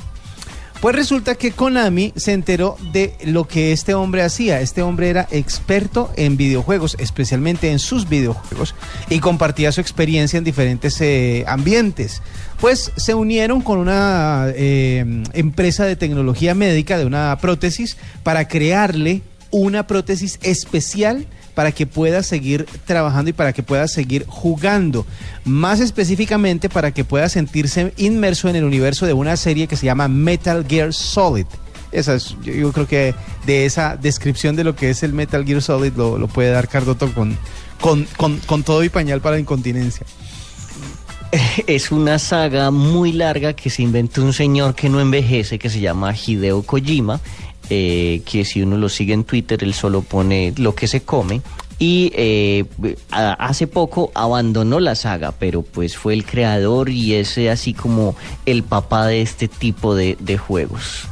[0.80, 4.60] Pues resulta que Konami se enteró de lo que este hombre hacía.
[4.60, 8.76] Este hombre era experto en videojuegos, especialmente en sus videojuegos,
[9.10, 12.22] y compartía su experiencia en diferentes eh, ambientes.
[12.60, 19.22] Pues se unieron con una eh, empresa de tecnología médica, de una prótesis, para crearle
[19.50, 21.26] una prótesis especial
[21.58, 25.04] para que pueda seguir trabajando y para que pueda seguir jugando.
[25.44, 29.84] Más específicamente para que pueda sentirse inmerso en el universo de una serie que se
[29.84, 31.46] llama Metal Gear Solid.
[31.90, 33.12] Esa es, yo, creo que
[33.44, 37.12] de esa descripción de lo que es el Metal Gear Solid lo, puede dar Cardoto
[37.12, 37.36] con,
[37.80, 38.06] con,
[38.46, 40.06] con todo y pañal para la incontinencia.
[41.66, 45.80] Es una saga muy larga que se inventó un señor que no envejece, que se
[45.80, 47.20] llama Hideo Kojima,
[47.70, 51.42] eh, que si uno lo sigue en Twitter, él solo pone lo que se come.
[51.78, 52.64] Y eh,
[53.10, 58.64] hace poco abandonó la saga, pero pues fue el creador y es así como el
[58.64, 61.04] papá de este tipo de, juegos.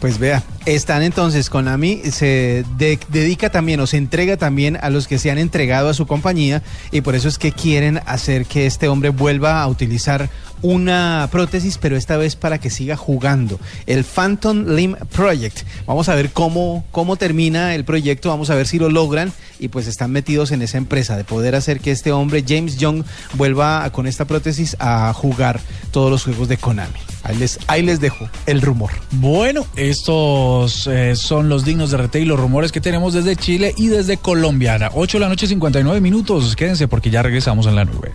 [0.00, 5.18] Pues vea, están entonces, Konami se dedica también o se entrega también a los que
[5.18, 8.88] se han entregado a su compañía y por eso es que quieren hacer que este
[8.88, 10.30] hombre vuelva a utilizar
[10.62, 13.58] una prótesis, pero esta vez para que siga jugando.
[13.86, 15.60] El Phantom Limb Project.
[15.86, 19.68] Vamos a ver cómo, cómo termina el proyecto, vamos a ver si lo logran y
[19.68, 23.88] pues están metidos en esa empresa de poder hacer que este hombre, James Young, vuelva
[23.90, 26.98] con esta prótesis a jugar todos los juegos de Konami.
[27.22, 28.90] Ahí les, ahí les dejo el rumor.
[29.12, 33.74] Bueno, estos eh, son los dignos de RT y los rumores que tenemos desde Chile
[33.76, 34.90] y desde Colombia.
[34.94, 36.56] 8 de la noche, 59 minutos.
[36.56, 38.12] Quédense porque ya regresamos en la nube.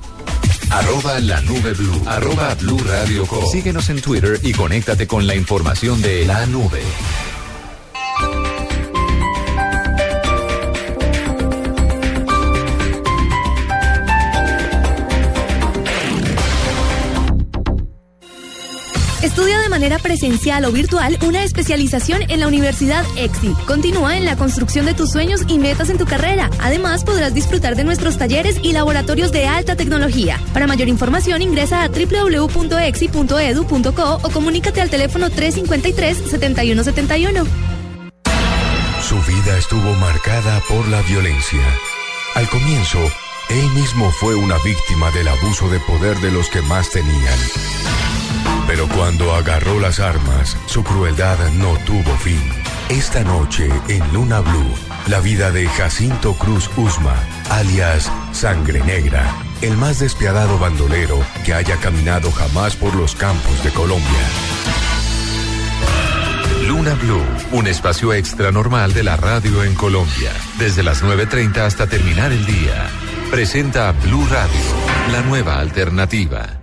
[0.69, 2.01] Arroba la nube blue.
[2.05, 2.34] Arroba
[3.51, 6.81] Síguenos en Twitter y conéctate con la información de la nube.
[19.35, 23.53] Estudia de manera presencial o virtual una especialización en la Universidad EXI.
[23.67, 26.49] Continúa en la construcción de tus sueños y metas en tu carrera.
[26.61, 30.39] Además, podrás disfrutar de nuestros talleres y laboratorios de alta tecnología.
[30.53, 37.45] Para mayor información, ingresa a www.exi.edu.co o comunícate al teléfono 353-7171.
[39.01, 41.59] Su vida estuvo marcada por la violencia.
[42.35, 42.99] Al comienzo,
[43.49, 47.37] él mismo fue una víctima del abuso de poder de los que más tenían.
[48.75, 52.41] Pero cuando agarró las armas, su crueldad no tuvo fin.
[52.89, 54.75] Esta noche en Luna Blue,
[55.07, 57.15] la vida de Jacinto Cruz Usma,
[57.49, 63.71] alias Sangre Negra, el más despiadado bandolero que haya caminado jamás por los campos de
[63.71, 64.27] Colombia.
[66.67, 71.87] Luna Blue, un espacio extra normal de la radio en Colombia, desde las 9.30 hasta
[71.87, 72.89] terminar el día.
[73.31, 76.59] Presenta Blue Radio, la nueva alternativa.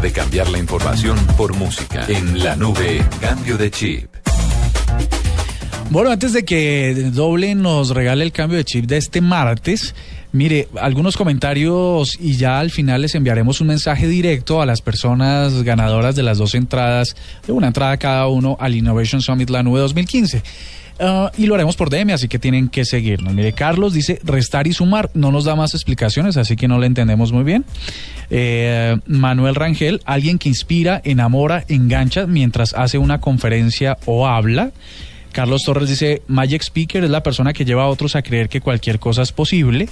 [0.00, 2.04] De cambiar la información por música.
[2.08, 4.08] En la nube, cambio de chip.
[5.90, 9.94] Bueno, antes de que Doble nos regale el cambio de chip de este martes,
[10.32, 15.62] mire, algunos comentarios y ya al final les enviaremos un mensaje directo a las personas
[15.62, 19.80] ganadoras de las dos entradas, de una entrada cada uno al Innovation Summit La Nube
[19.80, 20.42] 2015.
[21.00, 23.32] Uh, y lo haremos por DM, así que tienen que seguirnos.
[23.32, 26.86] Mire, Carlos dice restar y sumar, no nos da más explicaciones, así que no le
[26.86, 27.64] entendemos muy bien.
[28.30, 34.72] Eh, Manuel Rangel, alguien que inspira, enamora, engancha mientras hace una conferencia o habla.
[35.30, 38.60] Carlos Torres dice, Magic Speaker es la persona que lleva a otros a creer que
[38.60, 39.88] cualquier cosa es posible.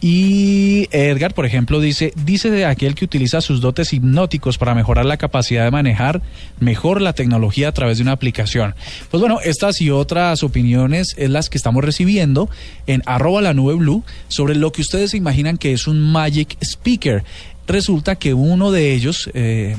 [0.00, 5.06] Y Edgar, por ejemplo, dice, dice de aquel que utiliza sus dotes hipnóticos para mejorar
[5.06, 6.20] la capacidad de manejar
[6.60, 8.74] mejor la tecnología a través de una aplicación.
[9.10, 12.50] Pues bueno, estas y otras opiniones es las que estamos recibiendo
[12.86, 16.58] en arroba la nube blue sobre lo que ustedes se imaginan que es un Magic
[16.60, 17.24] Speaker.
[17.66, 19.76] Resulta que uno de ellos, eh,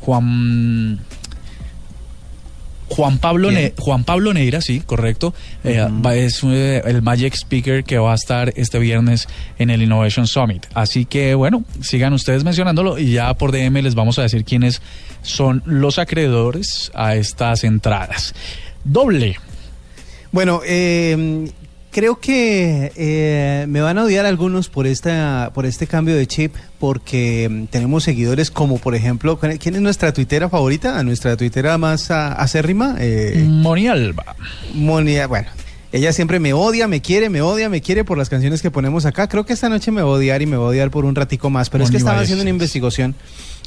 [0.00, 0.98] Juan
[2.88, 5.34] Juan Pablo, Juan Pablo Neira, sí, correcto.
[5.64, 10.26] Eh, es eh, el Magic Speaker que va a estar este viernes en el Innovation
[10.26, 10.66] Summit.
[10.74, 14.80] Así que, bueno, sigan ustedes mencionándolo y ya por DM les vamos a decir quiénes
[15.22, 18.34] son los acreedores a estas entradas.
[18.84, 19.36] Doble.
[20.32, 21.50] Bueno, eh,
[21.90, 26.54] creo que eh, me van a odiar algunos por esta por este cambio de chip
[26.78, 32.10] porque mm, tenemos seguidores como por ejemplo quién es nuestra tuitera favorita nuestra tuitera más
[32.10, 34.36] acérrima eh, Monialba
[34.74, 35.48] Monia bueno
[35.90, 39.06] ella siempre me odia, me quiere, me odia, me quiere por las canciones que ponemos
[39.06, 39.26] acá.
[39.26, 41.14] Creo que esta noche me va a odiar y me va a odiar por un
[41.14, 43.14] ratico más, pero es que estaba haciendo una investigación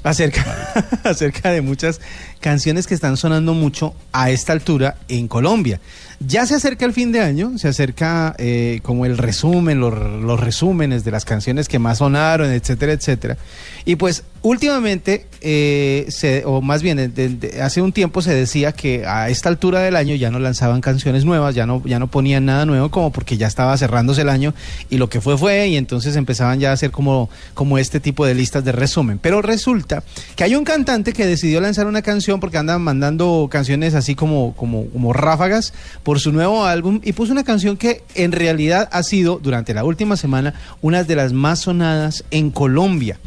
[0.03, 1.99] acerca, acerca de muchas
[2.39, 5.81] canciones que están sonando mucho a esta altura en Colombia.
[6.27, 11.03] Ya se acerca el fin de año, se acerca eh, como el resumen, los, resúmenes
[11.03, 13.37] de las canciones que más sonaron, etcétera, etcétera.
[13.85, 17.13] Y pues últimamente, eh, se, o más bien
[17.61, 21.25] hace un tiempo se decía que a esta altura del año ya no lanzaban canciones
[21.25, 24.53] nuevas, ya no, ya no ponían nada nuevo, como porque ya estaba cerrándose el año
[24.89, 28.25] y lo que fue fue, y entonces empezaban ya a hacer como, como este tipo
[28.25, 29.19] de listas de resumen.
[29.19, 30.03] Pero resulta
[30.35, 34.55] que hay un cantante que decidió lanzar una canción porque andan mandando canciones así como,
[34.55, 35.73] como, como ráfagas
[36.03, 39.83] por su nuevo álbum y puso una canción que en realidad ha sido durante la
[39.83, 43.19] última semana una de las más sonadas en Colombia.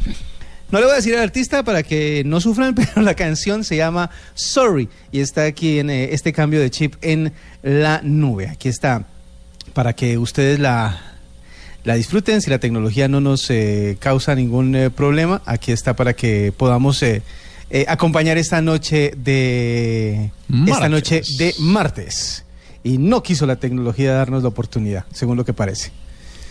[0.71, 3.77] No le voy a decir al artista para que no sufran, pero la canción se
[3.77, 8.49] llama Sorry y está aquí en eh, este cambio de chip en la nube.
[8.49, 9.05] Aquí está
[9.73, 10.99] para que ustedes la,
[11.83, 12.41] la disfruten.
[12.41, 17.03] Si la tecnología no nos eh, causa ningún eh, problema, aquí está para que podamos
[17.87, 20.31] acompañar esta noche de
[20.65, 22.45] esta noche de martes
[22.83, 25.91] y no quiso la tecnología darnos la oportunidad, según lo que parece.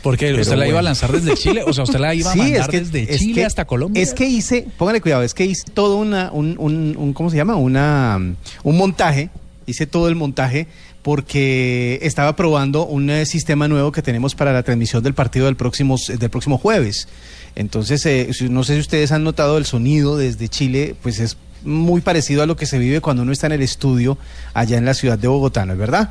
[0.04, 2.70] Porque usted la iba a lanzar desde Chile, o sea, usted la iba a mandar
[2.70, 4.02] desde Chile hasta Colombia.
[4.02, 7.56] Es que hice, póngale cuidado, es que hice todo una, un, un, ¿cómo se llama?
[7.56, 8.18] Una,
[8.62, 9.30] un montaje,
[9.64, 10.66] hice todo el montaje
[11.00, 15.56] porque estaba probando un eh, sistema nuevo que tenemos para la transmisión del partido del
[15.56, 17.08] próximo, del próximo jueves.
[17.56, 22.02] Entonces, eh, no sé si ustedes han notado el sonido desde Chile, pues es muy
[22.02, 24.18] parecido a lo que se vive cuando uno está en el estudio
[24.52, 26.10] allá en la ciudad de Bogotá, ¿no es verdad?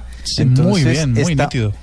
[0.63, 1.73] muy bien, muy nítido.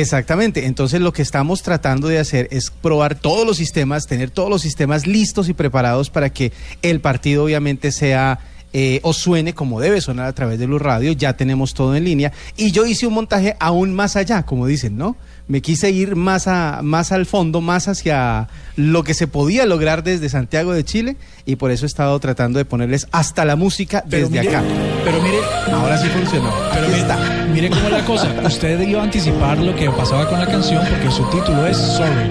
[0.00, 4.50] Exactamente, entonces lo que estamos tratando de hacer es probar todos los sistemas, tener todos
[4.50, 8.40] los sistemas listos y preparados para que el partido obviamente sea
[8.72, 11.12] eh, os suene como debe sonar a través de Blue Radio.
[11.12, 12.32] Ya tenemos todo en línea.
[12.56, 15.16] Y yo hice un montaje aún más allá, como dicen, ¿no?
[15.46, 20.02] Me quise ir más, a, más al fondo, más hacia lo que se podía lograr
[20.02, 21.16] desde Santiago de Chile.
[21.44, 24.66] Y por eso he estado tratando de ponerles hasta la música Pero desde mire- acá.
[25.04, 25.36] Pero mire,
[25.70, 26.50] Ahora sí funcionó.
[26.72, 27.18] pero mire, está.
[27.52, 28.34] mire cómo es la cosa.
[28.46, 32.24] Usted iba a anticipar lo que pasaba con la canción porque su título es Sorry.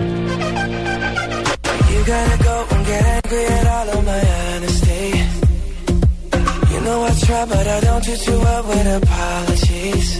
[1.92, 5.24] You gotta go and get angry at all of my honesty.
[6.74, 10.20] You know I try, but I don't do too well with apologies.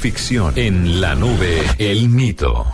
[0.00, 0.54] ficción?
[0.56, 2.64] En la nube, el mito.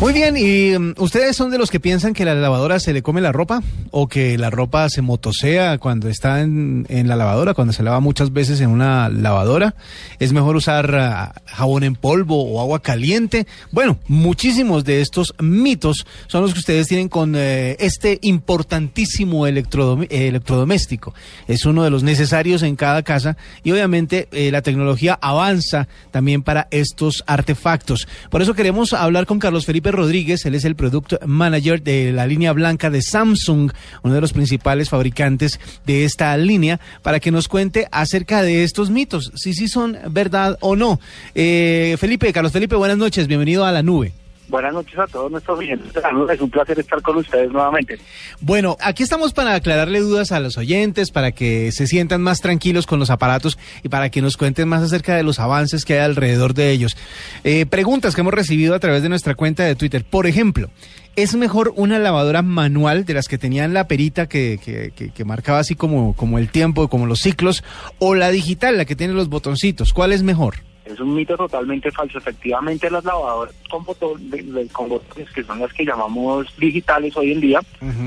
[0.00, 3.02] Muy bien, ¿y mm, ustedes son de los que piensan que la lavadora se le
[3.02, 3.62] come la ropa?
[4.00, 8.32] ¿O que la ropa se motosea cuando está en, la lavadora, cuando se lava muchas
[8.32, 9.74] veces en una lavadora?
[10.20, 13.48] ¿Es mejor usar ah, jabón en polvo o agua caliente?
[13.72, 20.06] Bueno, muchísimos de estos mitos son los que ustedes tienen con eh, este importantísimo electrodom-
[20.08, 21.12] electrodoméstico.
[21.48, 26.44] Es uno de los necesarios en cada casa y obviamente eh, la tecnología avanza también
[26.44, 28.06] para estos artefactos.
[28.30, 32.28] Por eso queremos hablar con Carlos Felipe Rodríguez, él es el Product Manager de la
[32.28, 33.72] línea blanca de Samsung,
[34.02, 38.90] uno de los principales fabricantes de esta línea, para que nos cuente acerca de estos
[38.90, 41.00] mitos, si sí son verdad o no.
[41.34, 44.12] Eh, Felipe, Carlos Felipe, buenas noches, bienvenido a la nube.
[44.48, 45.92] Buenas noches a todos nuestros oyentes.
[45.94, 47.98] Es un placer estar con ustedes nuevamente.
[48.40, 52.86] Bueno, aquí estamos para aclararle dudas a los oyentes, para que se sientan más tranquilos
[52.86, 56.00] con los aparatos y para que nos cuenten más acerca de los avances que hay
[56.00, 56.96] alrededor de ellos.
[57.44, 60.02] Eh, preguntas que hemos recibido a través de nuestra cuenta de Twitter.
[60.02, 60.70] Por ejemplo,
[61.16, 65.24] ¿es mejor una lavadora manual de las que tenían la perita que, que- que- que
[65.24, 67.64] marcaba así como, como el tiempo, como los ciclos,
[67.98, 69.92] o la digital, la que tiene los botoncitos?
[69.92, 70.56] ¿Cuál es mejor?
[70.84, 72.16] Es un mito totalmente falso.
[72.18, 77.14] Efectivamente, las lavadoras con, botón, de- de- con botones, que son las que llamamos digitales
[77.16, 77.60] hoy en día,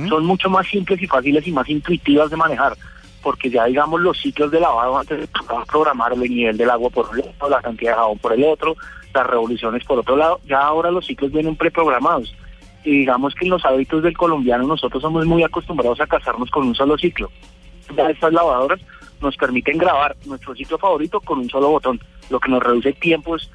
[0.09, 2.75] son mucho más simples y fáciles y más intuitivas de manejar.
[3.21, 7.07] Porque ya, digamos, los ciclos de lavado antes tocaba programar el nivel del agua por
[7.11, 8.75] un lado, la cantidad de jabón por el otro,
[9.13, 10.39] las revoluciones por otro lado.
[10.47, 12.33] Ya ahora los ciclos vienen preprogramados.
[12.83, 16.67] Y digamos que en los hábitos del colombiano nosotros somos muy acostumbrados a casarnos con
[16.67, 17.29] un solo ciclo.
[18.09, 18.79] Estas lavadoras
[19.21, 23.51] nos permiten grabar nuestro ciclo favorito con un solo botón, lo que nos reduce tiempos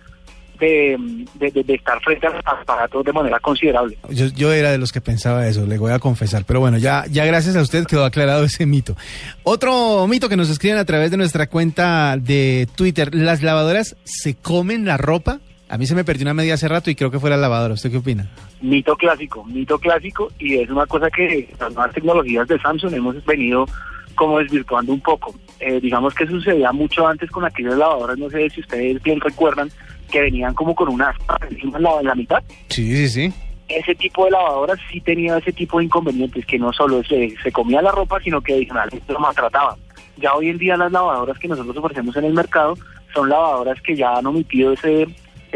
[0.60, 0.96] de-
[1.38, 3.98] de estar frente a los aparatos de manera considerable.
[4.08, 6.44] Yo, yo era de los que pensaba eso, le voy a confesar.
[6.46, 8.96] Pero bueno, ya, ya gracias a usted quedó aclarado ese mito.
[9.42, 13.14] Otro mito que nos escriben a través de nuestra cuenta de Twitter.
[13.14, 15.40] ¿Las lavadoras se comen la ropa?
[15.68, 17.74] A mí se me perdió una media hace rato y creo que fue la lavadora.
[17.74, 18.28] ¿Usted qué opina?
[18.60, 23.24] Mito clásico, mito clásico, y es una cosa que las nuevas tecnologías de Samsung hemos
[23.24, 23.66] venido
[24.14, 25.34] como desvirtuando un poco.
[25.58, 29.68] Eh, digamos que sucedía mucho antes con aquellas lavadoras, no sé si ustedes bien recuerdan,
[30.10, 32.42] que venían como con una aspa encima en la, la mitad.
[32.68, 33.34] Sí, sí, sí.
[33.68, 37.50] ese tipo de lavadoras sí tenía ese tipo de inconvenientes, que no solo se, se
[37.50, 39.78] comía la ropa, sino que adicionalmente lo maltrataban.
[40.18, 42.74] Ya hoy en día las lavadoras que nosotros ofrecemos en el mercado
[43.12, 45.06] son lavadoras que ya han omitido ese,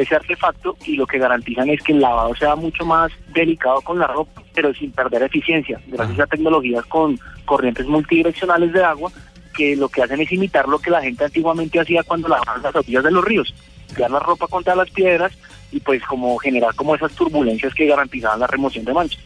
[0.03, 3.99] ese artefacto y lo que garantizan es que el lavado sea mucho más delicado con
[3.99, 9.11] la ropa, pero sin perder eficiencia, gracias a tecnologías con corrientes multidireccionales de agua
[9.55, 12.75] que lo que hacen es imitar lo que la gente antiguamente hacía cuando lavaban las
[12.75, 13.55] orillas de los ríos,
[13.95, 15.33] tirar la ropa contra las piedras
[15.73, 19.23] y pues como generar como esas turbulencias que garantizaban la remoción de manchas.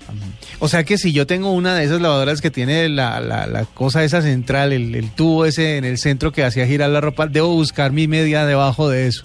[0.58, 3.64] O sea que si yo tengo una de esas lavadoras que tiene la, la, la
[3.64, 7.26] cosa esa central, el, el tubo ese en el centro que hacía girar la ropa,
[7.26, 9.24] debo buscar mi media debajo de eso.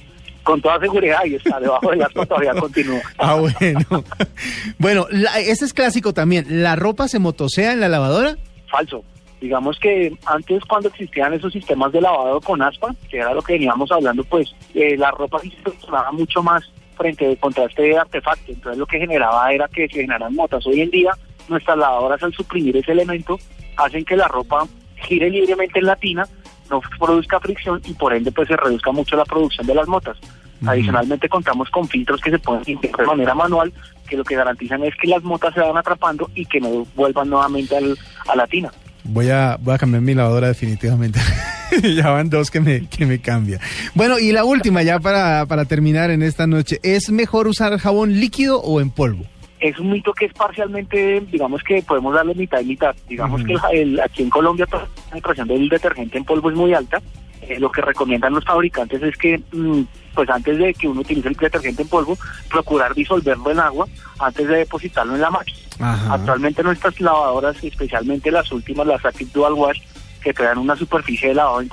[0.49, 2.99] Con toda seguridad, y está debajo del aspa todavía continúa.
[3.19, 4.03] Ah, bueno.
[4.79, 6.45] bueno, la- este es clásico también.
[6.63, 8.35] ¿La ropa se motosea en la lavadora?
[8.71, 9.03] Falso.
[9.41, 13.53] Digamos que antes cuando existían esos sistemas de lavado con aspa, que era lo que
[13.53, 16.63] veníamos hablando, pues eh, la ropa sí se torsionaba mucho más
[16.97, 18.51] frente contra este artefacto.
[18.51, 20.65] Entonces lo que generaba era que se generaran motas.
[20.65, 21.11] Hoy en día
[21.47, 23.39] nuestras lavadoras al suprimir ese elemento
[23.77, 24.65] hacen que la ropa
[25.07, 26.27] gire libremente en la tina,
[26.69, 30.17] no produzca fricción y por ende pues se reduzca mucho la producción de las motas.
[30.65, 33.71] Adicionalmente contamos con filtros que se pueden limpiar de manera manual,
[34.07, 37.29] que lo que garantizan es que las motas se van atrapando y que no vuelvan
[37.29, 37.97] nuevamente al-
[38.27, 38.71] a la tina.
[39.05, 41.19] Voy a, voy a cambiar mi lavadora definitivamente.
[41.95, 43.59] ya van dos que me, que me cambia.
[43.95, 46.79] Bueno, y la última ya para, para terminar en esta noche.
[46.83, 49.25] ¿Es mejor usar jabón líquido o en polvo?
[49.61, 52.95] es un mito que es parcialmente, digamos que podemos darle mitad y mitad.
[53.09, 53.59] Digamos que el-
[53.93, 57.01] el- aquí en Colombia la penetración del detergente en polvo es muy alta.
[57.49, 59.81] Eh, lo que recomiendan los fabricantes es que, mm,
[60.13, 62.15] pues antes de que uno utilice el detergente en polvo,
[62.47, 63.87] procurar disolverlo en agua
[64.19, 65.57] antes de depositarlo en la máquina.
[66.11, 69.79] Actualmente nuestras lavadoras, especialmente las últimas, las Active Dual Wash,
[70.21, 71.69] que traen una superficie de lavado en,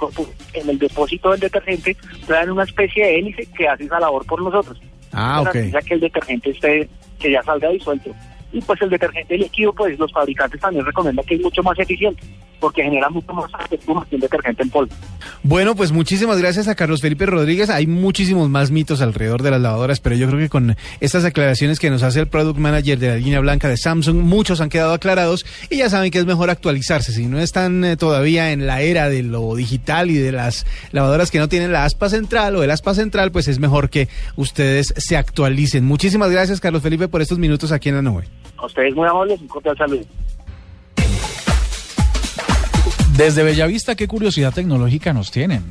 [0.70, 1.94] el depósito del detergente,
[2.26, 4.80] traen una especie de hélice que hace esa labor por nosotros.
[5.12, 5.52] Ah, ok.
[5.52, 8.14] Que el detergente esté, que ya salga disuelto.
[8.52, 12.22] Y pues el detergente líquido, pues los fabricantes también recomiendan que es mucho más eficiente,
[12.60, 14.94] porque genera mucho más espuma que un detergente en polvo.
[15.42, 17.70] Bueno, pues muchísimas gracias a Carlos Felipe Rodríguez.
[17.70, 21.78] Hay muchísimos más mitos alrededor de las lavadoras, pero yo creo que con estas aclaraciones
[21.78, 24.92] que nos hace el Product Manager de la línea blanca de Samsung, muchos han quedado
[24.92, 27.12] aclarados y ya saben que es mejor actualizarse.
[27.12, 31.30] Si no están eh, todavía en la era de lo digital y de las lavadoras
[31.30, 34.94] que no tienen la aspa central o el aspa central, pues es mejor que ustedes
[34.96, 35.84] se actualicen.
[35.84, 38.24] Muchísimas gracias, Carlos Felipe, por estos minutos aquí en la nube.
[38.56, 40.04] A ustedes muy amables, un cordial saludo.
[43.16, 45.64] Desde Bellavista, ¿qué curiosidad tecnológica nos tienen?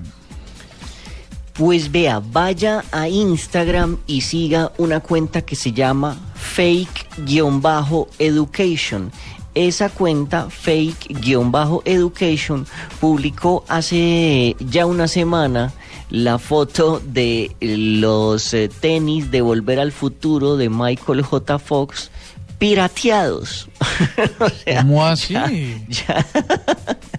[1.53, 9.11] Pues vea, vaya a Instagram y siga una cuenta que se llama fake-education.
[9.53, 12.65] Esa cuenta, fake-education,
[12.99, 15.71] publicó hace ya una semana
[16.09, 21.59] la foto de los eh, tenis de Volver al Futuro de Michael J.
[21.59, 22.09] Fox
[22.58, 23.68] pirateados.
[24.39, 25.34] O sea, ¿Cómo así?
[25.34, 26.26] ya-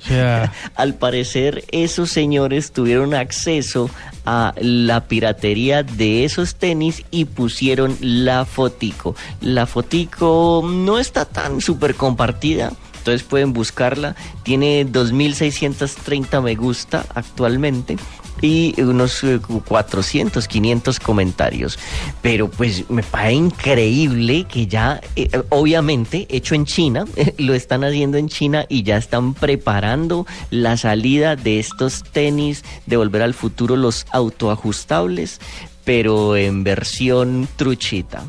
[0.08, 0.52] Ya.
[0.76, 3.90] al parecer, esos señores tuvieron acceso
[4.24, 9.14] a la piratería de esos tenis y pusieron la fotico.
[9.40, 12.72] La fotico no está tan súper compartida.
[12.98, 14.16] Entonces pueden buscarla.
[14.42, 17.96] Tiene 2.630 me gusta actualmente
[18.40, 21.78] y unos eh, 400, 500 comentarios.
[22.22, 27.04] Pero pues me parece increíble que ya, eh, obviamente, hecho en China,
[27.38, 32.96] lo están haciendo en China y ya están preparando la salida de estos tenis de
[32.96, 35.40] Volver al Futuro, los autoajustables,
[35.84, 38.24] pero en versión truchita.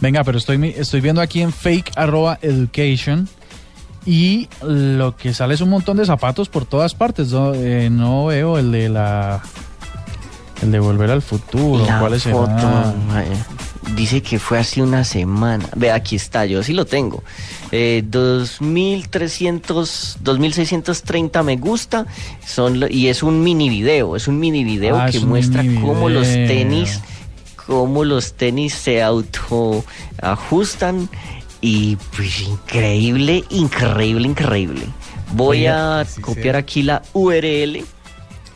[0.00, 3.28] Venga, pero estoy, estoy viendo aquí en fake arroba education
[4.06, 7.30] y lo que sale es un montón de zapatos por todas partes.
[7.32, 9.42] No, Eh, no veo el de la
[10.62, 12.94] El de Volver al Futuro, La ¿cuáles foto, serán?
[13.24, 13.32] eh,
[13.96, 15.64] dice que fue hace una semana.
[15.74, 17.22] Ve, aquí está, yo sí lo tengo.
[17.72, 22.06] Eh, 2300, 2630 me gusta
[22.46, 26.08] son y es un mini video, es un mini video Ah, que es muestra cómo
[26.08, 27.00] los tenis,
[27.66, 29.84] cómo los tenis se auto
[30.20, 31.08] ajustan
[31.60, 34.82] y pues increíble, increíble, increíble.
[35.32, 37.84] Voy Oiga, a copiar aquí la URL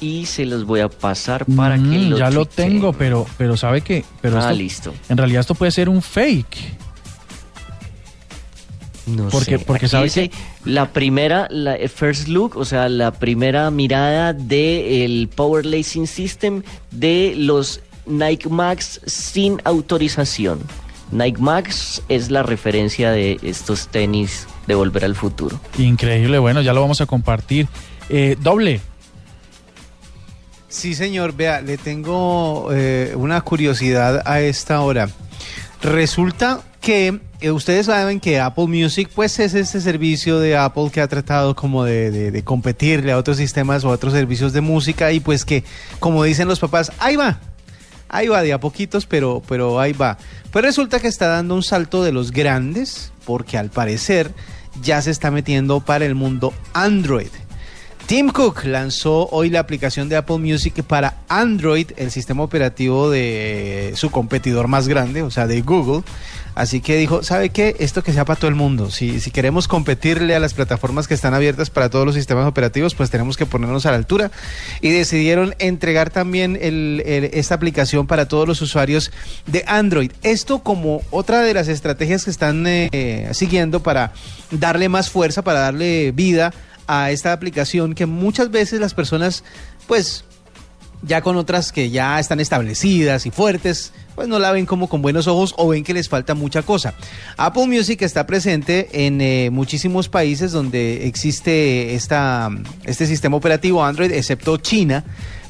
[0.01, 3.57] y se los voy a pasar para que Mm, lo ya lo tengo, pero, pero
[3.57, 4.05] ¿sabe qué?
[4.21, 4.95] Pero Ah, esto- listo.
[5.09, 6.57] En realidad esto puede ser un fake.
[9.07, 9.65] No Porque- sé.
[9.65, 10.31] porque sabe dice
[10.65, 17.35] la primera, la first look, o sea, la primera mirada del Power Lacing System de
[17.37, 20.61] los Nike Max sin autorización.
[21.13, 25.61] Nike Max es la referencia de estos tenis de Volver al Futuro.
[25.79, 27.69] Increíble, bueno, ya lo vamos a compartir.
[28.09, 28.81] Eh, doble.
[30.69, 35.09] Sí, señor, vea, le tengo eh, una curiosidad a esta hora.
[35.83, 41.01] Resulta que eh, ustedes saben que Apple Music pues es este servicio de Apple que
[41.01, 44.61] ha tratado como de, de- de competirle a otros sistemas o a otros servicios de
[44.63, 45.63] música y pues que
[46.01, 47.39] como dicen los papás, ahí va,
[48.15, 50.17] ahí va de a poquitos, pero, pero ahí va.
[50.53, 54.31] Pues resulta que está dando un salto de los grandes porque al parecer
[54.83, 57.29] ya se está metiendo para el mundo Android.
[58.07, 63.95] Tim Cook lanzó hoy la aplicación de Apple Music para Android, el sistema operativo de
[63.97, 66.03] su competidor más grande, o sea, de Google.
[66.55, 67.75] Así que dijo, ¿sabe qué?
[67.79, 68.91] Esto que sea para todo el mundo.
[68.91, 72.95] Si, si queremos competirle a las plataformas que están abiertas para todos los sistemas operativos,
[72.95, 74.31] pues tenemos que ponernos a la altura.
[74.83, 79.13] Y decidieron entregar también esta aplicación para todos los usuarios
[79.47, 80.13] de Android.
[80.23, 84.13] Esto como otra de las estrategias que están eh, siguiendo para
[84.51, 86.53] darle más fuerza, para darle vida
[86.87, 89.45] a esta aplicación que muchas veces las personas,
[89.87, 90.25] pues,
[91.03, 95.03] ya con otras que ya están establecidas y fuertes, pues no la ven como con
[95.03, 96.95] buenos ojos o ven que les falta mucha cosa.
[97.37, 102.51] Apple Music está presente en eh, muchísimos países donde existe esta,
[102.85, 105.05] este sistema operativo Android, excepto China.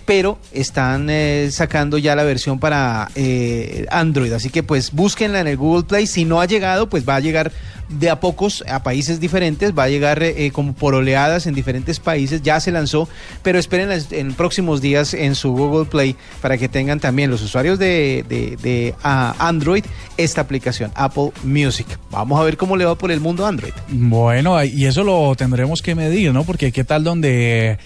[0.07, 4.33] Pero están eh, sacando ya la versión para eh, Android.
[4.33, 6.07] Así que pues búsquenla en el Google Play.
[6.07, 7.53] Si no ha llegado, pues va a llegar
[7.89, 9.73] de a pocos a países diferentes.
[9.77, 12.43] Va a llegar eh, como por oleadas en diferentes países.
[12.43, 13.09] Ya se lanzó,
[13.43, 17.79] pero esperen en próximos días en su Google Play para que tengan también los usuarios
[17.79, 19.85] de, de- de, Android
[20.17, 21.87] esta aplicación, Apple Music.
[22.11, 23.73] Vamos a ver cómo le va por el mundo Android.
[23.89, 26.45] Bueno, y eso lo tendremos que medir, ¿no?
[26.45, 27.79] Porque qué tal donde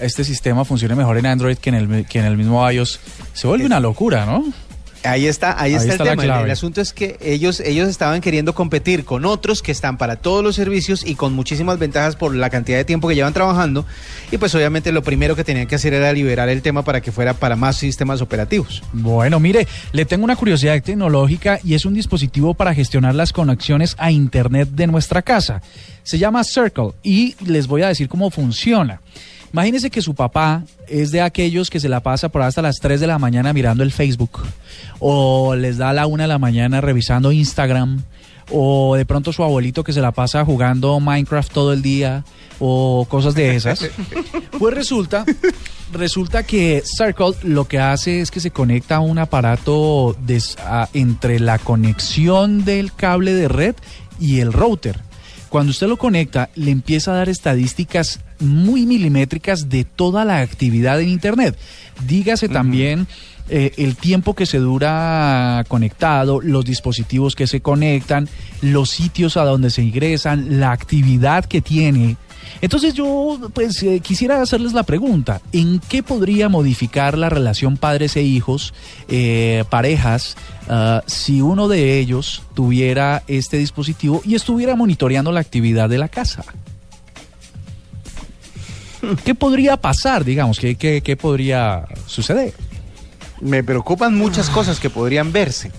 [0.00, 3.00] este sistema funcione mejor en Android que en el, que en el mismo iOS.
[3.32, 4.44] Se vuelve una locura, ¿no?
[5.02, 6.40] Ahí está, ahí, Ahí está, está el tema.
[6.40, 6.44] El-.
[6.44, 10.44] El, asunto es que ellos, ellos estaban queriendo competir con otros que están para todos
[10.44, 13.86] los servicios y con muchísimas ventajas por la cantidad de tiempo que llevan trabajando.
[14.30, 17.12] Y pues obviamente lo primero que tenían que hacer era liberar el tema para que
[17.12, 18.82] fuera para más sistemas operativos.
[18.92, 23.94] Bueno, mire, le tengo una curiosidad tecnológica y es un dispositivo para gestionar las conexiones
[23.98, 25.62] a Internet de nuestra casa.
[26.02, 29.00] Se llama Circle y les voy a decir cómo funciona.
[29.52, 33.00] Imagínese que su papá es de aquellos que se la pasa por hasta las 3
[33.00, 34.40] de la mañana mirando el Facebook
[35.00, 38.02] o les da a la 1 de la mañana revisando Instagram
[38.52, 42.24] o de pronto su abuelito que se la pasa jugando Minecraft todo el día
[42.60, 43.88] o cosas de esas.
[44.58, 45.24] Pues resulta,
[45.92, 50.16] resulta que Circle lo que hace es que se conecta a un aparato
[50.64, 53.74] a- entre la conexión del cable de red
[54.20, 55.00] y el router.
[55.50, 61.00] Cuando usted lo conecta, le empieza a dar estadísticas muy milimétricas de toda la actividad
[61.00, 61.58] en Internet.
[62.06, 63.08] Dígase también
[63.48, 68.28] eh, el tiempo que se dura conectado, los dispositivos que se conectan,
[68.62, 72.16] los sitios a donde se ingresan, la actividad que tiene.
[72.60, 78.16] Entonces yo pues eh, quisiera hacerles la pregunta, ¿en qué podría modificar la relación padres
[78.16, 78.74] e hijos,
[79.08, 80.36] eh, parejas,
[80.68, 86.08] ah, si uno de ellos tuviera este dispositivo y estuviera monitoreando la actividad de la
[86.08, 86.44] casa?
[89.24, 90.58] ¿Qué podría pasar, digamos?
[90.58, 92.52] ¿Qué, qué, qué podría suceder?
[93.40, 95.72] Me preocupan muchas cosas que podrían verse.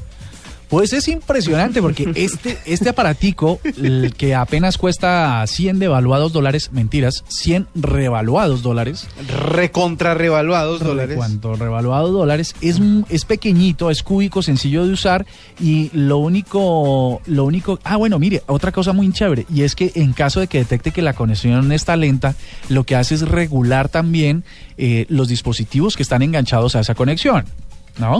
[0.71, 7.25] Pues es impresionante porque este, este aparatico, el que apenas cuesta 100 devaluados dólares, mentiras,
[7.27, 9.05] 100 revaluados dólares.
[9.27, 11.17] Recontra revaluados dólares.
[11.17, 15.25] Cuanto revaluados dólares, es, es pequeñito, es cúbico, sencillo de usar
[15.59, 19.91] y lo único, lo único, ah bueno, mire, otra cosa muy chévere y es que
[19.95, 22.35] en caso de que detecte que la conexión está lenta,
[22.69, 24.45] lo que hace es regular también
[24.77, 27.43] eh, los dispositivos que están enganchados a esa conexión.
[27.99, 28.19] ¿No?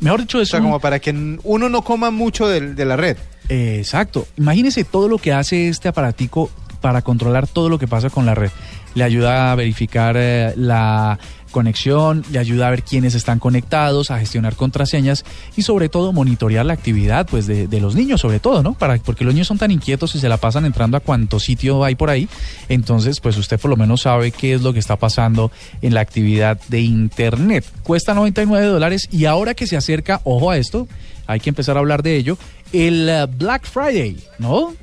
[0.00, 1.10] Mejor dicho, O es sea, un- como para que
[1.44, 3.16] uno no coma mucho de, la red.
[3.48, 4.26] Eh, Exacto.
[4.36, 6.50] Imagínese todo lo que hace este aparatico
[6.80, 8.50] para controlar todo lo que pasa con la red.
[8.94, 11.18] Le ayuda a verificar eh, la
[11.50, 15.24] conexión, le ayuda a ver quiénes están conectados, a gestionar contraseñas
[15.56, 18.74] y sobre todo monitorear la actividad pues de, de los niños sobre todo, ¿no?
[18.74, 21.84] Para, porque los niños son tan inquietos y se la pasan entrando a cuánto sitio
[21.84, 22.28] hay por ahí,
[22.68, 25.50] entonces pues usted por lo menos sabe qué es lo que está pasando
[25.82, 27.64] en la actividad de internet.
[27.82, 30.86] Cuesta 99 dólares y ahora que se acerca, ojo a esto,
[31.26, 32.38] hay que empezar a hablar de ello,
[32.72, 34.74] el eh, Black Friday, ¿no?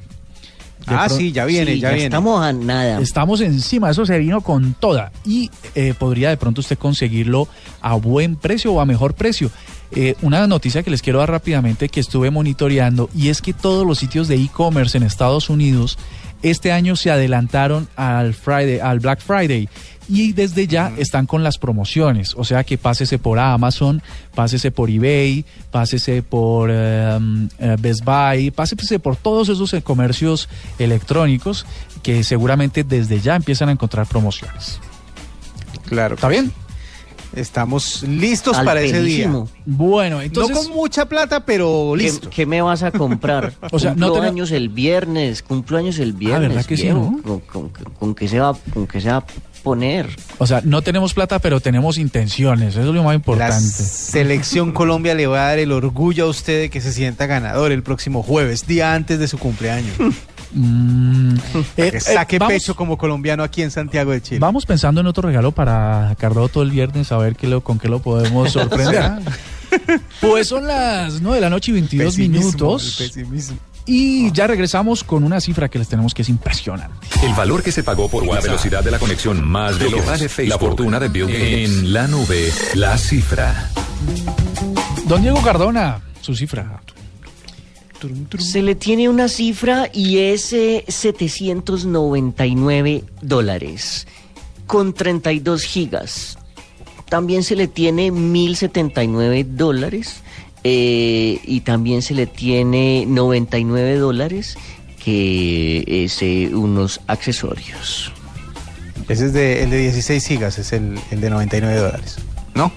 [0.88, 2.06] Ah, pro- sí, ya viene, Sí, ya, viene.
[2.06, 3.00] Estamos a nada.
[3.02, 5.12] Estamos encima, eso se vino con toda.
[5.26, 7.48] Y eh, podría de pronto usted conseguirlo
[7.82, 9.50] a buen precio o a mejor precio.
[9.92, 13.86] Eh, una noticia que les quiero dar rápidamente que estuve monitoreando y es que todos
[13.86, 15.98] los sitios de e-commerce en Estados Unidos
[16.42, 19.70] este año se adelantaron al Friday, al Black Friday
[20.08, 22.34] y desde ya están con las promociones.
[22.38, 24.01] O sea que pásese por Amazon,
[24.36, 27.18] pásese por eBay, pásese por eh,
[27.60, 30.47] eh, Best Buy, pásese por todos esos eh, comercios
[30.80, 31.66] electrónicos
[32.03, 34.80] que seguramente desde ya empiezan a encontrar promociones.
[35.88, 36.16] Claro.
[36.16, 36.51] ¿Está bien?
[37.36, 39.30] Estamos listos Al para ese día.
[39.66, 40.56] Bueno, entonces...
[40.56, 42.30] no con mucha plata, pero ¿Qué, listo.
[42.30, 43.53] qué me vas a comprar?
[43.72, 46.49] O sea, no cumplo tenemos- años el viernes, cumplo años el viernes.
[46.49, 46.99] ¿verdad que sí, viejo.
[47.26, 47.39] no?
[47.41, 49.10] ¿Con, con, con qué se va, con qué se
[49.66, 50.09] va a poner?
[50.38, 52.70] O sea, no tenemos plata, pero tenemos intenciones.
[52.76, 53.61] Eso es lo más La importante.
[53.84, 57.72] selección Colombia le va a dar el orgullo a usted de que se sienta ganador
[57.72, 59.95] el próximo jueves, día antes de su cumpleaños.
[60.57, 61.36] Mm,
[61.76, 64.39] eh, que eh, saque vamos- pecho como colombiano aquí en Santiago de Chile.
[64.39, 67.89] Vamos pensando en otro regalo para Cardoto el viernes, a ver qué lo, con qué
[67.89, 69.11] lo podemos sorprender.
[70.22, 73.11] pues son las 9 de la noche y 22 Pesimismo, minutos.
[73.86, 77.08] Y ya regresamos con una cifra que les tenemos que es impresionante.
[77.22, 80.04] El valor que se pagó por la velocidad de la conexión más veloz.
[80.40, 81.70] La fortuna de Bill Gates.
[81.70, 83.70] En la nube, la cifra.
[85.06, 86.82] Don Diego Cardona, su cifra.
[88.40, 94.08] Se le tiene una cifra y es eh, 799 dólares
[94.68, 96.38] con 32 gigas.
[97.10, 100.22] También se le tiene 1079 dólares
[100.68, 104.57] eh, y también se le tiene 99 dólares
[104.97, 108.11] que es eh, unos accesorios.
[109.07, 112.16] Ese es de, el de 16 gigas, es el, el de 99 dólares.
[112.55, 112.72] ¿No?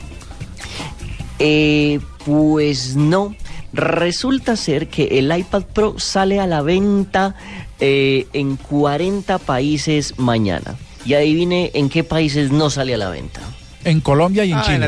[1.39, 3.35] Eh, pues no.
[3.73, 7.37] Resulta ser que el iPad Pro sale a la venta
[7.81, 10.77] eh, en 40 países mañana.
[11.07, 13.41] Y adivine en qué países no sale a la venta.
[13.85, 14.85] En Colombia y en Ah, en Chile.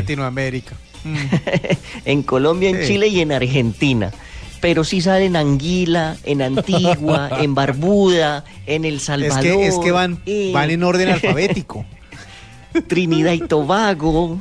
[2.05, 2.87] En Colombia, en Sí.
[2.93, 4.11] Chile y en Argentina.
[4.59, 9.41] Pero sí sale en Anguila, en Antigua, en Barbuda, en El Es Salvador.
[9.41, 11.83] que, es que van, eh, van en orden alfabético.
[12.87, 14.39] Trinidad y Tobago.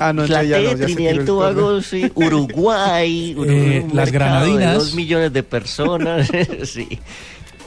[0.00, 0.28] Ah, no, no,
[0.76, 4.74] Trinidad y Tobago, sí, Uruguay, Uru- Eh, las de Granadinas.
[4.74, 6.28] Dos millones de personas,
[6.64, 6.98] sí.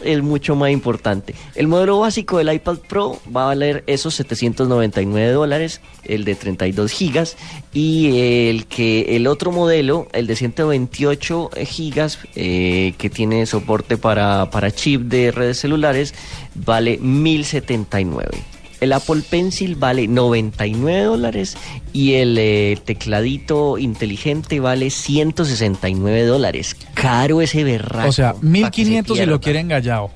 [0.03, 1.35] Es mucho más importante.
[1.55, 6.91] El modelo básico del iPad Pro va a valer esos 799 dólares, el de 32
[6.91, 7.37] gigas,
[7.73, 14.49] y el que el otro modelo, el de 128 gigas, eh, que tiene soporte para,
[14.49, 16.13] para chip de redes celulares,
[16.55, 18.60] vale 1079.
[18.81, 21.55] El Apple Pencil vale 99 dólares
[21.93, 26.75] y el eh, tecladito inteligente vale 169 dólares.
[26.95, 28.09] Caro ese berraco.
[28.09, 30.09] o sea, pa' que se 1500 si lo quieren gallado.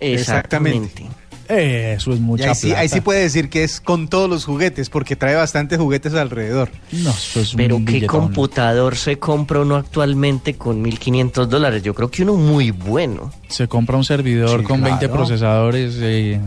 [0.00, 1.06] Exactamente.
[1.48, 2.80] Eso es Y mucha ahí, sí, plata.
[2.82, 6.70] ahí sí puede decir que es con todos los juguetes, porque trae bastantes juguetes alrededor.
[6.92, 8.20] No, eso es Pero un ¿qué billetón.
[8.20, 11.82] computador se compra uno actualmente con 1500 dólares?
[11.82, 13.32] Yo creo que uno muy bueno.
[13.48, 15.14] Se compra un servidor Sí, con 20 claro.
[15.14, 15.94] procesadores.
[16.00, 16.38] eh,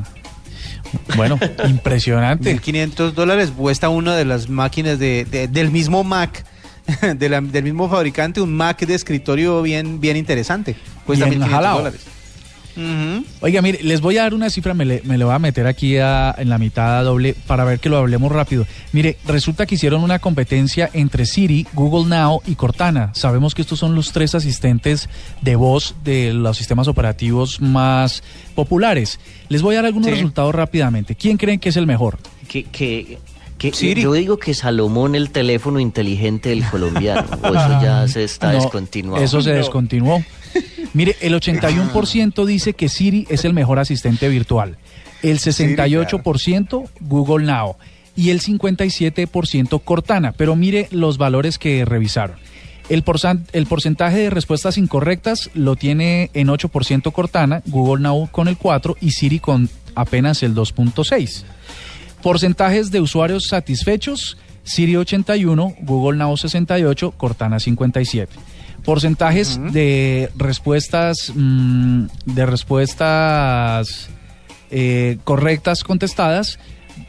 [1.16, 2.56] bueno, impresionante.
[2.56, 6.44] 1.500 dólares cuesta una de las máquinas de, de- del mismo Mac,
[7.16, 10.76] de la- del mismo fabricante, un Mac de escritorio bien, bien interesante.
[11.06, 11.92] Cuesta Bien 1.500 jalado.
[12.76, 13.26] Ujú.
[13.42, 15.68] Oiga, mire, les voy a dar una cifra, me le, me le voy a meter
[15.68, 18.66] aquí a- en la mitad a doble para ver que lo hablemos rápido.
[18.94, 23.12] Mire, resulta que hicieron una competencia entre Siri, Google Now y Cortana.
[23.14, 25.10] Sabemos que estos son los tres asistentes
[25.42, 28.24] de voz de los sistemas operativos más
[28.56, 29.20] populares.
[29.50, 30.14] Les voy a dar algunos Sí.
[30.16, 31.16] resultados rápidamente.
[31.16, 32.18] ¿Quién creen que es el mejor?
[32.48, 33.20] Que, que,
[33.58, 34.02] que- Siri.
[34.02, 37.26] yo digo que Salomón el teléfono inteligente del colombiano.
[37.44, 39.24] o eso ya se está No, descontinuado.
[39.24, 40.24] Eso se descontinuó.
[40.94, 44.78] Mire, el 81% dice que Siri es el mejor asistente virtual.
[45.24, 47.76] El 68% Google Now.
[48.16, 50.34] Y el 57% Cortana.
[50.34, 52.38] Pero mire los valores que revisaron.
[52.90, 58.48] El, porcent- el porcentaje de respuestas incorrectas lo tiene en 8% Cortana, Google Now con
[58.50, 61.44] el 4% y Siri con apenas el 2.6%.
[62.22, 68.32] Porcentajes de usuarios satisfechos, Siri 81, Google Now 68, Cortana 57.
[68.86, 74.10] Porcentajes de respuestas mm, de respuestas
[74.70, 76.60] eh, correctas contestadas.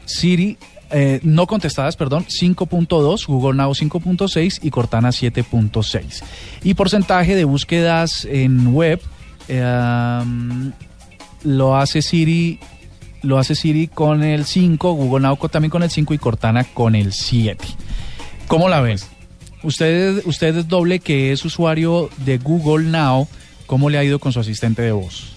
[0.05, 0.57] Siri
[0.91, 6.23] eh, no contestadas, perdón, 5.2, Google Now 5.6 y Cortana 7.6.
[6.63, 9.01] Y porcentaje de búsquedas en web
[9.47, 10.23] eh,
[11.43, 12.59] lo hace Siri
[13.23, 16.93] lo hace Siri con el 5, Google Now también con el 5 y Cortana con
[16.93, 17.65] el 7.
[18.47, 18.99] ¿Cómo la ven?
[19.63, 23.27] Usted, usted es doble que es usuario de Google Now,
[23.65, 25.31] ¿cómo le ha ido con su asistente de voz?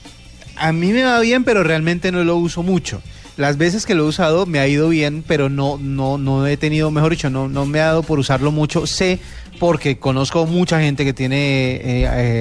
[0.57, 3.03] A mí me va bien, pero realmente no lo uso mucho.
[3.37, 6.57] Las veces que lo he usado me ha ido bien, pero no, no, no he
[6.57, 8.87] tenido, mejor dicho, no, no me ha dado por usarlo mucho.
[8.87, 9.18] Sé
[9.61, 11.81] porque conozco mucha gente que tiene eh,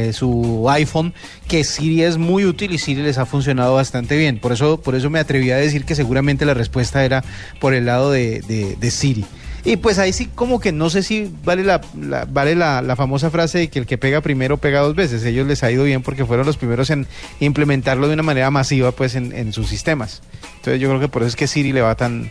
[0.10, 1.14] eh, su iPhone
[1.50, 4.40] que Siri es muy útil y Siri les ha funcionado bastante bien.
[4.40, 7.24] Por eso, por eso me atreví a decir que seguramente la respuesta era
[7.60, 9.26] por el lado de, de- de Siri.
[9.66, 12.96] Y pues ahí sí como que no sé si vale la, la- vale la, la
[12.96, 15.26] famosa frase de que el que pega primero pega dos veces.
[15.26, 17.08] Ellos les ha ido bien porque fueron los primeros en
[17.40, 20.22] implementarlo de una manera masiva pues en, en sus sistemas.
[20.58, 22.30] Entonces yo creo que por eso es que Siri le va tan,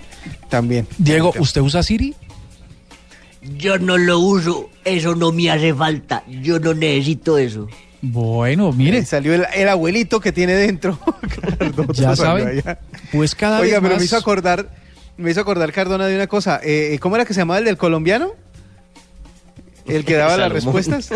[0.49, 0.87] tan bien.
[0.99, 2.15] Diego, ¿usted usa Siri?
[3.59, 7.69] Yo no lo uso, eso no me hace falta, yo no necesito eso.
[8.01, 8.99] Bueno, mire.
[8.99, 10.99] Ahí salió el, el abuelito que tiene dentro.
[11.95, 12.63] Ya saben,
[13.13, 13.99] pues cada Oiga, vez pero más...
[13.99, 14.69] me hizo acordar,
[15.17, 16.61] me hizo acordar Cardona de una cosa.
[16.63, 18.33] Eh, ¿Cómo era que se llamaba el del colombiano?
[19.87, 21.11] El que daba las respuestas.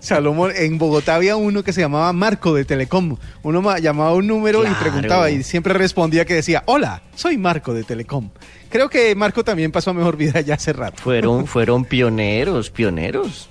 [0.00, 0.50] Salomón.
[0.56, 3.16] En Bogotá había uno que se llamaba Marco de Telecom.
[3.44, 7.72] Uno ma- llamaba un número y preguntaba y siempre respondía que decía, hola, soy Marco
[7.72, 8.30] de Telecom.
[8.68, 11.00] Creo que Marco también pasó a mejor vida ya hace rato.
[11.00, 13.48] Fueron, fueron pioneros, pioneros.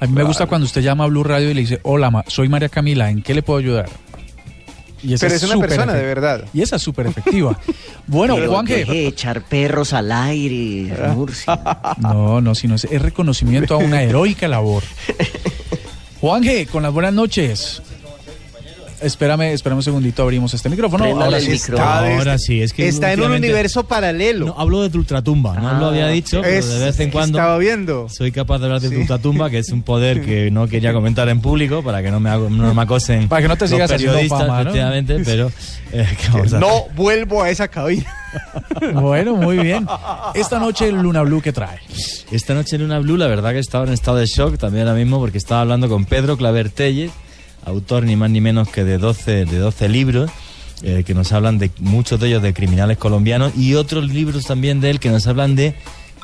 [0.00, 2.48] A mí me gusta cuando usted llama a Blue Radio y le dice, hola, soy
[2.48, 3.88] María Camila, ¿en qué le puedo ayudar?
[5.04, 6.44] Y esa Pero es una persona, de verdad.
[6.54, 7.58] Y esa es súper efectiva.
[8.06, 11.60] bueno, Pero Juan, echar perros al aire, Murcia.
[11.98, 14.82] No, no, sino es, es reconocimiento a una heroica labor.
[16.20, 17.82] Juanje, con las buenas noches.
[19.04, 21.04] Espérame, espérame un segundito, abrimos este micrófono.
[21.04, 21.50] Ahora el sí.
[21.50, 21.88] micrófono.
[21.90, 24.46] Ahora sí, es que Está en un universo paralelo.
[24.46, 27.58] No, hablo de ultratumba, no lo había dicho, pero de vez en que cuando Estaba
[27.58, 28.08] viendo.
[28.08, 31.40] soy capaz de hablar de ultratumba, que es un poder que no quería comentar en
[31.40, 33.90] público para que no me, hago- no me acosen Para que no te los sigas
[33.90, 34.60] haciendo periodistas, fama, ¿no?
[34.70, 35.52] efectivamente, pero
[35.92, 36.06] eh.
[36.58, 38.06] No vuelvo a esa cabina.
[38.94, 39.86] Bueno, muy bien.
[40.34, 41.78] Esta noche Luna Blue, ¿qué trae?
[42.32, 44.98] Esta noche en Luna Blue, la verdad que estaba en estado de shock también ahora
[44.98, 47.12] mismo porque estaba hablando con Pedro Claver Tellez,
[47.64, 50.30] autor ni más ni menos que de 12, de 12 libros,
[50.82, 54.80] eh, que nos hablan de muchos de ellos de criminales colombianos y otros libros también
[54.80, 55.74] de él que nos hablan de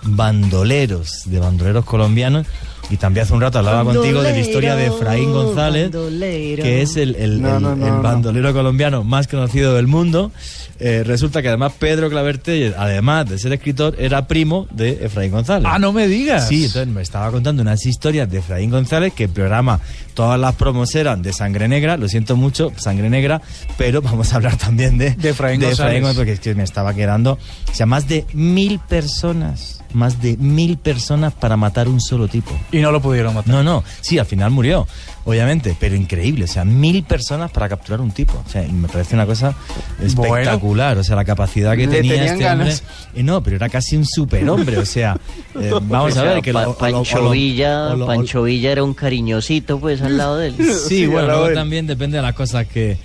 [0.03, 2.47] bandoleros, de bandoleros colombianos.
[2.91, 6.97] Y también hace un rato hablaba contigo de la historia de Efraín González, que es
[6.97, 8.03] el, el- No, el- no, no, el no.
[8.03, 10.33] bandolero colombiano más conocido del mundo.
[10.81, 15.69] Eh, resulta que además Pedro Clavertelles, además de ser escritor, era primo de Efraín González.
[15.71, 16.49] Ah, no me digas.
[16.49, 19.79] Sí, entonces me estaba contando unas historias de Efraín González que el programa,
[20.15, 23.41] todas las promos eran de Sangre Negra, lo siento mucho, Sangre Negra,
[23.79, 26.03] pero vamos a hablar también de, De Efraín González.
[26.17, 27.33] porque es que me estaba quedando,
[27.71, 32.51] o sea, más de mil personas, más de mil personas para matar un solo tipo.
[32.73, 33.53] Y no lo pudieron matar.
[33.53, 34.87] No, no, sí, al final murió,
[35.25, 38.43] obviamente, pero increíble, o sea, mil personas para capturar un tipo.
[38.47, 39.55] O sea, y me parece una cosa
[40.01, 42.83] espectacular, o sea, la capacidad que tenía este ganas.
[42.83, 43.21] hombre.
[43.21, 45.17] Y no, pero era casi un superhombre, o sea,
[45.61, 48.83] eh, vamos O a ver que Pa- lo- Pancho lo- Villa, lo- Pancho Villa era
[48.85, 50.55] un cariñosito pues al lado de él.
[50.89, 52.99] Sí, bueno, luego también depende de las cosas que,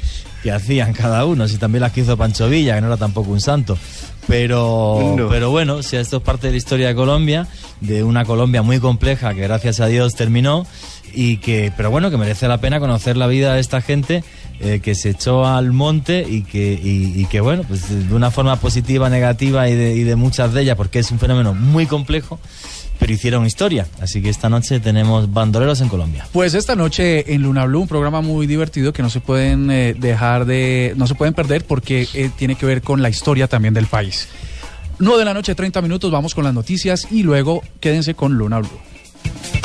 [0.45, 1.47] que hacían cada uno.
[1.47, 3.75] Si también las que hizo Pancho Villa, que no era tampoco un santo.
[4.27, 5.27] Pero, No.
[5.27, 7.47] pero bueno, si esto es parte de la historia de Colombia,
[7.81, 10.67] de una Colombia muy compleja que gracias a Dios terminó
[11.15, 14.23] y que, pero bueno, que merece la pena conocer la vida de esta gente
[14.59, 18.29] eh, que se echó al monte y que, y, y que bueno, pues de una
[18.29, 21.87] forma positiva, negativa y de, y de muchas de ellas, porque es un fenómeno muy
[21.87, 22.39] complejo,
[22.99, 23.87] pero hicieron historia.
[24.01, 26.27] Así que esta noche tenemos bandoleros en Colombia.
[26.31, 29.95] Pues esta noche en Luna Blue, un programa muy divertido que no se pueden eh,
[29.97, 33.73] dejar de, no se pueden perder porque eh, tiene que ver con la historia también
[33.73, 34.27] del país.
[34.99, 38.59] 9 de la noche, 30 minutos, vamos con las noticias y luego quédense con Luna
[38.59, 39.64] Blue.